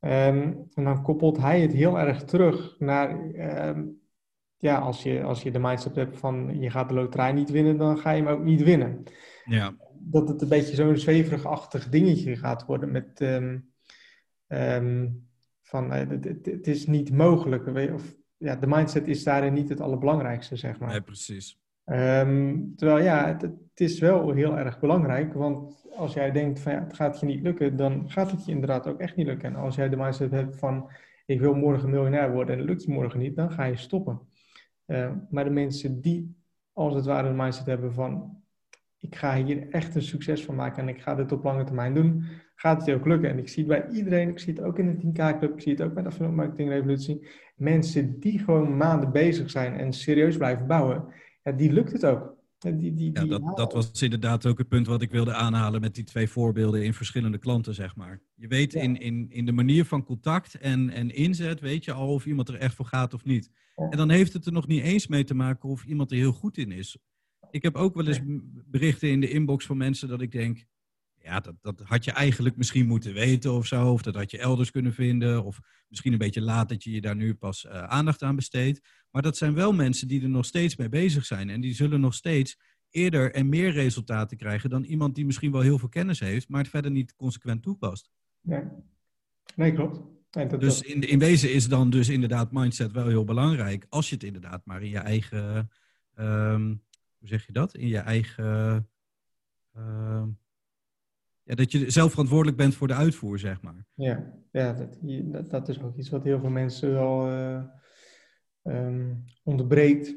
Um, 0.00 0.68
en 0.74 0.84
dan 0.84 1.02
koppelt 1.02 1.38
hij 1.38 1.60
het 1.60 1.72
heel 1.72 1.98
erg 1.98 2.24
terug 2.24 2.74
naar, 2.78 3.20
um, 3.68 4.00
ja, 4.56 4.78
als 4.78 5.02
je, 5.02 5.22
als 5.22 5.42
je 5.42 5.50
de 5.50 5.58
mindset 5.58 5.96
hebt 5.96 6.18
van 6.18 6.60
je 6.60 6.70
gaat 6.70 6.88
de 6.88 6.94
loterij 6.94 7.32
niet 7.32 7.50
winnen, 7.50 7.76
dan 7.76 7.98
ga 7.98 8.10
je 8.10 8.22
hem 8.22 8.32
ook 8.32 8.44
niet 8.44 8.62
winnen. 8.62 9.02
Ja. 9.44 9.76
Dat 9.98 10.28
het 10.28 10.42
een 10.42 10.48
beetje 10.48 10.74
zo'n 10.74 10.96
zweverig-achtig 10.96 11.88
dingetje 11.88 12.36
gaat 12.36 12.66
worden 12.66 12.90
met 12.90 13.24
van 15.62 15.90
het, 15.90 16.24
het, 16.24 16.66
is 16.66 16.86
niet 16.86 17.12
mogelijk. 17.12 17.92
Of, 17.94 18.16
ja, 18.38 18.56
de 18.56 18.66
mindset 18.66 19.08
is 19.08 19.24
daarin 19.24 19.52
niet 19.52 19.68
het 19.68 19.80
allerbelangrijkste, 19.80 20.56
zeg 20.56 20.78
maar. 20.78 20.88
Nee, 20.88 21.00
precies. 21.00 21.60
Um, 21.84 22.72
terwijl 22.76 23.04
ja, 23.04 23.26
het, 23.26 23.42
het, 23.42 23.52
is 23.74 23.98
wel 23.98 24.32
heel 24.32 24.58
erg 24.58 24.80
belangrijk, 24.80 25.32
want 25.32 25.86
als 25.96 26.14
jij 26.14 26.30
denkt 26.30 26.60
van 26.60 26.72
ja, 26.72 26.82
het 26.82 26.94
gaat 26.94 27.20
je 27.20 27.26
niet 27.26 27.42
lukken, 27.42 27.76
dan 27.76 28.10
gaat 28.10 28.30
het 28.30 28.44
je 28.44 28.52
inderdaad 28.52 28.86
ook 28.86 29.00
echt 29.00 29.16
niet 29.16 29.26
lukken. 29.26 29.48
En 29.48 29.56
als 29.56 29.74
jij 29.74 29.88
de 29.88 29.96
mindset 29.96 30.30
hebt 30.30 30.56
van 30.56 30.90
ik 31.26 31.40
wil 31.40 31.54
morgen 31.54 31.90
miljonair 31.90 32.32
worden 32.32 32.54
en 32.54 32.60
het 32.60 32.68
lukt 32.68 32.84
je 32.84 32.92
morgen 32.92 33.18
niet, 33.18 33.36
dan 33.36 33.50
ga 33.50 33.64
je 33.64 33.76
stoppen. 33.76 34.20
Uh, 34.86 35.12
maar 35.30 35.44
de 35.44 35.50
mensen 35.50 36.00
die 36.00 36.36
als 36.72 36.94
het 36.94 37.04
ware 37.04 37.28
de 37.28 37.34
mindset 37.34 37.66
hebben 37.66 37.92
van 37.92 38.42
ik 39.00 39.16
ga 39.16 39.42
hier 39.44 39.68
echt 39.70 39.94
een 39.94 40.02
succes 40.02 40.44
van 40.44 40.54
maken 40.54 40.82
en 40.82 40.88
ik 40.88 41.00
ga 41.00 41.14
dit 41.14 41.32
op 41.32 41.44
lange 41.44 41.64
termijn 41.64 41.94
doen, 41.94 42.24
gaat 42.54 42.76
het 42.76 42.86
je 42.86 42.94
ook 42.94 43.06
lukken. 43.06 43.30
En 43.30 43.38
ik 43.38 43.48
zie 43.48 43.64
het 43.64 43.80
bij 43.80 43.96
iedereen, 43.96 44.28
ik 44.28 44.38
zie 44.38 44.54
het 44.54 44.62
ook 44.62 44.78
in 44.78 44.86
de 44.86 45.06
10K 45.06 45.38
Club, 45.38 45.52
ik 45.52 45.60
zie 45.60 45.72
het 45.72 45.82
ook 45.82 45.94
bij 45.94 46.02
de 46.02 46.08
Affiliate 46.08 46.36
Marketing 46.36 46.68
Revolutie. 46.68 47.26
Mensen 47.56 48.20
die 48.20 48.38
gewoon 48.38 48.76
maanden 48.76 49.12
bezig 49.12 49.50
zijn 49.50 49.74
en 49.74 49.92
serieus 49.92 50.36
blijven 50.36 50.66
bouwen, 50.66 51.04
ja, 51.42 51.52
die 51.52 51.72
lukt 51.72 51.92
het 51.92 52.04
ook. 52.04 52.36
Die, 52.58 52.94
die, 52.94 53.10
ja, 53.12 53.24
dat, 53.24 53.56
dat 53.56 53.72
was 53.72 54.02
inderdaad 54.02 54.46
ook 54.46 54.58
het 54.58 54.68
punt 54.68 54.86
wat 54.86 55.02
ik 55.02 55.10
wilde 55.10 55.32
aanhalen 55.32 55.80
met 55.80 55.94
die 55.94 56.04
twee 56.04 56.28
voorbeelden 56.28 56.84
in 56.84 56.94
verschillende 56.94 57.38
klanten, 57.38 57.74
zeg 57.74 57.96
maar. 57.96 58.20
Je 58.34 58.48
weet 58.48 58.74
in, 58.74 59.00
in, 59.00 59.26
in 59.30 59.46
de 59.46 59.52
manier 59.52 59.84
van 59.84 60.04
contact 60.04 60.54
en, 60.54 60.90
en 60.90 61.14
inzet, 61.14 61.60
weet 61.60 61.84
je 61.84 61.92
al 61.92 62.08
of 62.08 62.26
iemand 62.26 62.48
er 62.48 62.54
echt 62.54 62.74
voor 62.74 62.84
gaat 62.84 63.14
of 63.14 63.24
niet. 63.24 63.50
En 63.76 63.96
dan 63.96 64.10
heeft 64.10 64.32
het 64.32 64.46
er 64.46 64.52
nog 64.52 64.66
niet 64.66 64.82
eens 64.82 65.06
mee 65.06 65.24
te 65.24 65.34
maken 65.34 65.68
of 65.68 65.84
iemand 65.84 66.10
er 66.10 66.16
heel 66.16 66.32
goed 66.32 66.56
in 66.56 66.72
is. 66.72 66.98
Ik 67.50 67.62
heb 67.62 67.74
ook 67.74 67.94
wel 67.94 68.06
eens 68.06 68.20
berichten 68.66 69.08
in 69.08 69.20
de 69.20 69.30
inbox 69.30 69.66
van 69.66 69.76
mensen 69.76 70.08
dat 70.08 70.20
ik 70.20 70.32
denk, 70.32 70.64
ja, 71.22 71.40
dat, 71.40 71.54
dat 71.60 71.80
had 71.84 72.04
je 72.04 72.12
eigenlijk 72.12 72.56
misschien 72.56 72.86
moeten 72.86 73.12
weten 73.14 73.52
of 73.52 73.66
zo. 73.66 73.92
Of 73.92 74.02
dat 74.02 74.14
had 74.14 74.30
je 74.30 74.38
elders 74.38 74.70
kunnen 74.70 74.92
vinden. 74.92 75.44
Of 75.44 75.60
misschien 75.88 76.12
een 76.12 76.18
beetje 76.18 76.42
laat 76.42 76.68
dat 76.68 76.84
je 76.84 76.90
je 76.90 77.00
daar 77.00 77.16
nu 77.16 77.34
pas 77.34 77.64
uh, 77.64 77.82
aandacht 77.82 78.22
aan 78.22 78.36
besteedt. 78.36 78.80
Maar 79.10 79.22
dat 79.22 79.36
zijn 79.36 79.54
wel 79.54 79.72
mensen 79.72 80.08
die 80.08 80.22
er 80.22 80.28
nog 80.28 80.44
steeds 80.44 80.76
mee 80.76 80.88
bezig 80.88 81.24
zijn. 81.24 81.50
En 81.50 81.60
die 81.60 81.74
zullen 81.74 82.00
nog 82.00 82.14
steeds 82.14 82.56
eerder 82.90 83.34
en 83.34 83.48
meer 83.48 83.70
resultaten 83.70 84.36
krijgen 84.36 84.70
dan 84.70 84.84
iemand 84.84 85.14
die 85.14 85.26
misschien 85.26 85.52
wel 85.52 85.60
heel 85.60 85.78
veel 85.78 85.88
kennis 85.88 86.20
heeft, 86.20 86.48
maar 86.48 86.60
het 86.60 86.70
verder 86.70 86.90
niet 86.90 87.14
consequent 87.16 87.62
toepast. 87.62 88.10
Nee, 88.40 88.62
nee 89.56 89.72
klopt. 89.72 90.00
dat 90.30 90.60
dus 90.60 90.82
in, 90.82 91.00
in 91.00 91.18
wezen 91.18 91.52
is 91.52 91.68
dan 91.68 91.90
dus 91.90 92.08
inderdaad 92.08 92.52
mindset 92.52 92.92
wel 92.92 93.06
heel 93.06 93.24
belangrijk. 93.24 93.86
Als 93.88 94.08
je 94.08 94.14
het 94.14 94.24
inderdaad 94.24 94.64
maar 94.64 94.82
in 94.82 94.90
je 94.90 94.98
eigen, 94.98 95.70
um, 96.18 96.82
hoe 97.18 97.28
zeg 97.28 97.46
je 97.46 97.52
dat? 97.52 97.74
In 97.74 97.88
je 97.88 97.98
eigen, 97.98 98.88
uh, 99.76 100.24
ja, 101.42 101.54
dat 101.54 101.72
je 101.72 101.90
zelf 101.90 102.10
verantwoordelijk 102.10 102.56
bent 102.56 102.74
voor 102.74 102.86
de 102.86 102.94
uitvoer, 102.94 103.38
zeg 103.38 103.62
maar. 103.62 103.86
Ja, 103.94 104.34
ja 104.52 104.72
dat, 104.72 105.50
dat 105.50 105.68
is 105.68 105.82
ook 105.82 105.96
iets 105.96 106.10
wat 106.10 106.24
heel 106.24 106.40
veel 106.40 106.50
mensen 106.50 106.92
wel 106.92 107.30
uh, 107.30 107.62
um, 108.62 109.24
onderbreekt. 109.42 110.16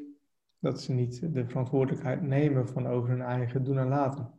Dat 0.58 0.80
ze 0.80 0.92
niet 0.92 1.34
de 1.34 1.46
verantwoordelijkheid 1.46 2.22
nemen 2.22 2.68
van 2.68 2.86
over 2.86 3.08
hun 3.08 3.22
eigen 3.22 3.64
doen 3.64 3.78
en 3.78 3.88
laten. 3.88 4.30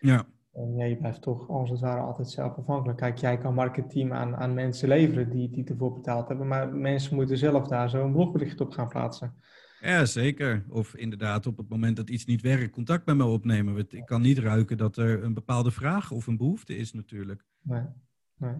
Ja. 0.00 0.26
En 0.52 0.76
ja, 0.76 0.84
je 0.84 0.96
blijft 0.96 1.22
toch 1.22 1.48
als 1.48 1.70
het 1.70 1.80
ware 1.80 2.00
altijd 2.00 2.30
zelf 2.30 2.56
afhankelijk. 2.56 2.98
Kijk, 2.98 3.18
jij 3.18 3.38
kan 3.38 3.54
marketing 3.54 4.12
aan, 4.12 4.36
aan 4.36 4.54
mensen 4.54 4.88
leveren 4.88 5.30
die, 5.30 5.50
die 5.50 5.64
ervoor 5.64 5.92
betaald 5.92 6.28
hebben, 6.28 6.48
maar 6.48 6.74
mensen 6.74 7.14
moeten 7.14 7.38
zelf 7.38 7.68
daar 7.68 7.90
zo'n 7.90 8.12
blogbericht 8.12 8.60
op 8.60 8.70
gaan 8.70 8.88
plaatsen. 8.88 9.34
Ja, 9.82 10.04
zeker. 10.04 10.64
Of 10.68 10.94
inderdaad 10.94 11.46
op 11.46 11.56
het 11.56 11.68
moment 11.68 11.96
dat 11.96 12.10
iets 12.10 12.24
niet 12.24 12.40
werkt, 12.40 12.72
contact 12.72 13.06
met 13.06 13.16
me 13.16 13.24
opnemen. 13.24 13.86
Ik 13.88 14.06
kan 14.06 14.22
niet 14.22 14.38
ruiken 14.38 14.76
dat 14.76 14.96
er 14.96 15.24
een 15.24 15.34
bepaalde 15.34 15.70
vraag 15.70 16.10
of 16.10 16.26
een 16.26 16.36
behoefte 16.36 16.76
is 16.76 16.92
natuurlijk. 16.92 17.44
Nee, 17.62 17.82
nee. 18.36 18.54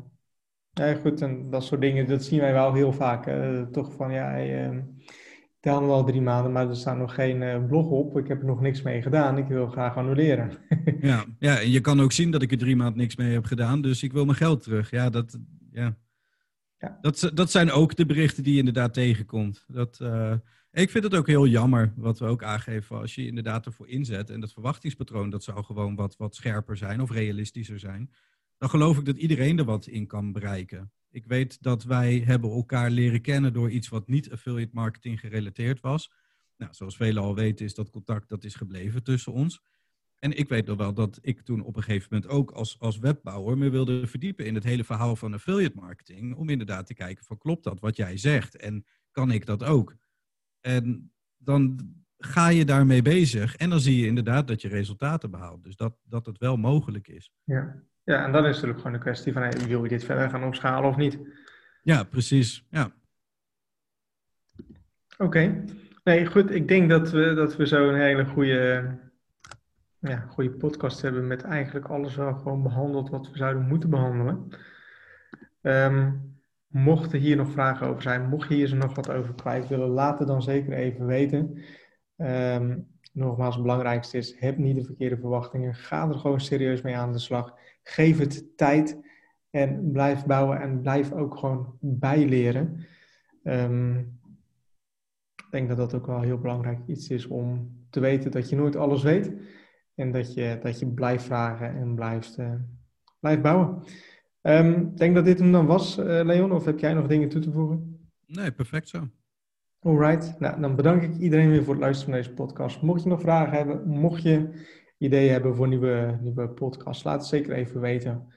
Ja, 0.70 0.94
goed, 0.94 1.20
en 1.20 1.50
dat 1.50 1.64
soort 1.64 1.80
dingen, 1.80 2.08
dat 2.08 2.24
zien 2.24 2.40
wij 2.40 2.52
wel 2.52 2.74
heel 2.74 2.92
vaak. 2.92 3.30
toch 3.72 3.92
van, 3.92 4.12
ja, 4.12 4.44
uh, 4.44 4.72
ik 4.72 5.60
tel 5.60 5.86
wel 5.86 6.04
drie 6.04 6.20
maanden, 6.20 6.52
maar 6.52 6.68
er 6.68 6.76
staat 6.76 6.96
nog 6.96 7.14
geen 7.14 7.42
uh, 7.42 7.66
blog 7.66 7.88
op. 7.88 8.18
Ik 8.18 8.28
heb 8.28 8.40
er 8.40 8.46
nog 8.46 8.60
niks 8.60 8.82
mee 8.82 9.02
gedaan. 9.02 9.38
Ik 9.38 9.46
wil 9.46 9.66
graag 9.66 9.96
annuleren. 9.96 10.50
ja, 11.00 11.24
ja, 11.38 11.60
en 11.60 11.70
je 11.70 11.80
kan 11.80 12.00
ook 12.00 12.12
zien 12.12 12.30
dat 12.30 12.42
ik 12.42 12.50
er 12.50 12.58
drie 12.58 12.76
maanden 12.76 12.98
niks 12.98 13.16
mee 13.16 13.32
heb 13.32 13.44
gedaan, 13.44 13.82
dus 13.82 14.02
ik 14.02 14.12
wil 14.12 14.24
mijn 14.24 14.36
geld 14.36 14.62
terug. 14.62 14.90
Ja, 14.90 15.10
dat, 15.10 15.38
ja. 15.70 15.96
ja. 16.78 16.98
Dat, 17.00 17.30
dat 17.34 17.50
zijn 17.50 17.70
ook 17.70 17.96
de 17.96 18.06
berichten 18.06 18.42
die 18.42 18.52
je 18.52 18.58
inderdaad 18.58 18.94
tegenkomt. 18.94 19.64
Dat... 19.68 19.98
Uh, 20.02 20.34
ik 20.72 20.90
vind 20.90 21.04
het 21.04 21.14
ook 21.14 21.26
heel 21.26 21.46
jammer, 21.46 21.92
wat 21.96 22.18
we 22.18 22.26
ook 22.26 22.42
aangeven, 22.42 22.98
als 22.98 23.14
je 23.14 23.26
inderdaad 23.26 23.66
ervoor 23.66 23.88
inzet 23.88 24.30
en 24.30 24.40
dat 24.40 24.52
verwachtingspatroon, 24.52 25.30
dat 25.30 25.44
zou 25.44 25.64
gewoon 25.64 25.94
wat, 25.94 26.16
wat 26.16 26.34
scherper 26.34 26.76
zijn 26.76 27.00
of 27.00 27.10
realistischer 27.10 27.78
zijn. 27.78 28.10
Dan 28.58 28.70
geloof 28.70 28.98
ik 28.98 29.04
dat 29.04 29.16
iedereen 29.16 29.58
er 29.58 29.64
wat 29.64 29.86
in 29.86 30.06
kan 30.06 30.32
bereiken. 30.32 30.92
Ik 31.10 31.26
weet 31.26 31.62
dat 31.62 31.84
wij 31.84 32.22
hebben 32.24 32.50
elkaar 32.50 32.90
leren 32.90 33.20
kennen 33.20 33.52
door 33.52 33.70
iets 33.70 33.88
wat 33.88 34.08
niet 34.08 34.30
affiliate 34.30 34.74
marketing 34.74 35.20
gerelateerd 35.20 35.80
was. 35.80 36.12
Nou, 36.56 36.74
zoals 36.74 36.96
velen 36.96 37.22
al 37.22 37.34
weten 37.34 37.64
is 37.64 37.74
dat 37.74 37.90
contact 37.90 38.28
dat 38.28 38.44
is 38.44 38.54
gebleven 38.54 39.02
tussen 39.02 39.32
ons. 39.32 39.62
En 40.18 40.38
ik 40.38 40.48
weet 40.48 40.66
nog 40.66 40.76
wel 40.76 40.94
dat 40.94 41.18
ik 41.20 41.40
toen 41.40 41.60
op 41.60 41.76
een 41.76 41.82
gegeven 41.82 42.08
moment 42.10 42.30
ook 42.30 42.50
als, 42.50 42.78
als 42.78 42.98
webbouwer 42.98 43.58
me 43.58 43.70
wilde 43.70 44.06
verdiepen 44.06 44.46
in 44.46 44.54
het 44.54 44.64
hele 44.64 44.84
verhaal 44.84 45.16
van 45.16 45.34
affiliate 45.34 45.76
marketing. 45.76 46.36
Om 46.36 46.48
inderdaad 46.48 46.86
te 46.86 46.94
kijken 46.94 47.24
van 47.24 47.38
klopt 47.38 47.64
dat 47.64 47.80
wat 47.80 47.96
jij 47.96 48.16
zegt 48.16 48.56
en 48.56 48.84
kan 49.10 49.30
ik 49.30 49.46
dat 49.46 49.64
ook? 49.64 49.96
En 50.62 51.12
dan 51.36 51.78
ga 52.18 52.48
je 52.48 52.64
daarmee 52.64 53.02
bezig 53.02 53.56
en 53.56 53.70
dan 53.70 53.80
zie 53.80 54.00
je 54.00 54.06
inderdaad 54.06 54.48
dat 54.48 54.62
je 54.62 54.68
resultaten 54.68 55.30
behaalt. 55.30 55.64
Dus 55.64 55.76
dat, 55.76 55.94
dat 56.02 56.26
het 56.26 56.38
wel 56.38 56.56
mogelijk 56.56 57.08
is. 57.08 57.32
Ja, 57.44 57.82
ja 58.04 58.24
en 58.24 58.32
dan 58.32 58.40
is 58.40 58.46
het 58.46 58.54
natuurlijk 58.54 58.78
gewoon 58.78 58.94
een 58.94 59.00
kwestie 59.00 59.32
van 59.32 59.42
hey, 59.42 59.66
wil 59.66 59.82
je 59.82 59.88
dit 59.88 60.04
verder 60.04 60.30
gaan 60.30 60.44
opschalen 60.44 60.88
of 60.88 60.96
niet? 60.96 61.18
Ja, 61.82 62.04
precies. 62.04 62.66
Ja. 62.70 62.92
Oké. 65.18 65.64
Nee, 66.04 66.26
goed. 66.26 66.50
Ik 66.50 66.68
denk 66.68 66.90
dat 66.90 67.10
we, 67.10 67.34
dat 67.34 67.56
we 67.56 67.66
zo 67.66 67.88
een 67.88 68.00
hele 68.00 68.24
goede, 68.24 68.90
ja, 69.98 70.20
goede 70.20 70.50
podcast 70.50 71.02
hebben 71.02 71.26
met 71.26 71.42
eigenlijk 71.42 71.86
alles 71.86 72.16
wel 72.16 72.34
gewoon 72.34 72.62
behandeld 72.62 73.10
wat 73.10 73.30
we 73.30 73.36
zouden 73.36 73.62
moeten 73.62 73.90
behandelen. 73.90 74.48
Um, 75.62 76.31
Mochten 76.72 77.18
hier 77.18 77.36
nog 77.36 77.50
vragen 77.50 77.86
over 77.86 78.02
zijn, 78.02 78.28
mocht 78.28 78.48
je 78.48 78.54
hier 78.54 78.76
nog 78.76 78.94
wat 78.94 79.10
over 79.10 79.34
kwijt 79.34 79.68
willen, 79.68 79.88
laat 79.88 80.18
het 80.18 80.28
dan 80.28 80.42
zeker 80.42 80.72
even 80.72 81.06
weten. 81.06 81.58
Um, 82.16 82.86
nogmaals, 83.12 83.54
het 83.54 83.62
belangrijkste 83.62 84.16
is, 84.16 84.36
heb 84.38 84.56
niet 84.56 84.76
de 84.76 84.84
verkeerde 84.84 85.16
verwachtingen. 85.16 85.74
Ga 85.74 86.08
er 86.08 86.18
gewoon 86.18 86.40
serieus 86.40 86.82
mee 86.82 86.96
aan 86.96 87.12
de 87.12 87.18
slag. 87.18 87.54
Geef 87.82 88.18
het 88.18 88.56
tijd 88.56 89.00
en 89.50 89.90
blijf 89.92 90.26
bouwen 90.26 90.60
en 90.60 90.80
blijf 90.80 91.12
ook 91.12 91.36
gewoon 91.36 91.76
bijleren. 91.80 92.86
Um, 93.44 93.98
ik 95.36 95.48
denk 95.50 95.68
dat 95.68 95.76
dat 95.76 95.94
ook 95.94 96.06
wel 96.06 96.20
heel 96.20 96.38
belangrijk 96.38 96.78
iets 96.86 97.08
is 97.08 97.26
om 97.26 97.76
te 97.90 98.00
weten 98.00 98.30
dat 98.30 98.48
je 98.48 98.56
nooit 98.56 98.76
alles 98.76 99.02
weet. 99.02 99.32
En 99.94 100.12
dat 100.12 100.34
je, 100.34 100.58
dat 100.62 100.78
je 100.78 100.86
blijft 100.86 101.24
vragen 101.24 101.76
en 101.76 101.94
blijft, 101.94 102.38
uh, 102.38 102.52
blijft 103.20 103.42
bouwen. 103.42 103.82
Ehm, 104.42 104.80
ik 104.80 104.96
denk 104.96 105.14
dat 105.14 105.24
dit 105.24 105.38
hem 105.38 105.52
dan 105.52 105.66
was, 105.66 105.98
uh, 105.98 106.04
Leon. 106.04 106.52
Of 106.52 106.64
heb 106.64 106.78
jij 106.78 106.94
nog 106.94 107.06
dingen 107.06 107.28
toe 107.28 107.40
te 107.40 107.52
voegen? 107.52 108.08
Nee, 108.26 108.52
perfect 108.52 108.88
zo. 108.88 109.08
Alright, 109.78 110.38
nou, 110.38 110.60
dan 110.60 110.76
bedank 110.76 111.02
ik 111.02 111.16
iedereen 111.16 111.50
weer 111.50 111.64
voor 111.64 111.74
het 111.74 111.82
luisteren 111.82 112.14
naar 112.14 112.22
deze 112.22 112.34
podcast. 112.34 112.82
Mocht 112.82 113.02
je 113.02 113.08
nog 113.08 113.20
vragen 113.20 113.56
hebben, 113.56 113.88
mocht 113.88 114.22
je 114.22 114.48
ideeën 114.98 115.32
hebben 115.32 115.56
voor 115.56 115.68
nieuwe, 115.68 116.18
nieuwe 116.20 116.48
podcasts, 116.48 117.04
laat 117.04 117.18
het 117.18 117.28
zeker 117.28 117.52
even 117.52 117.80
weten. 117.80 118.32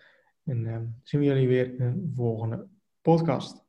En 0.45 0.63
uh, 0.63 0.77
zien 1.03 1.19
we 1.19 1.25
jullie 1.25 1.47
weer 1.47 1.73
in 1.75 1.81
een 1.81 2.11
volgende 2.15 2.67
podcast. 3.01 3.64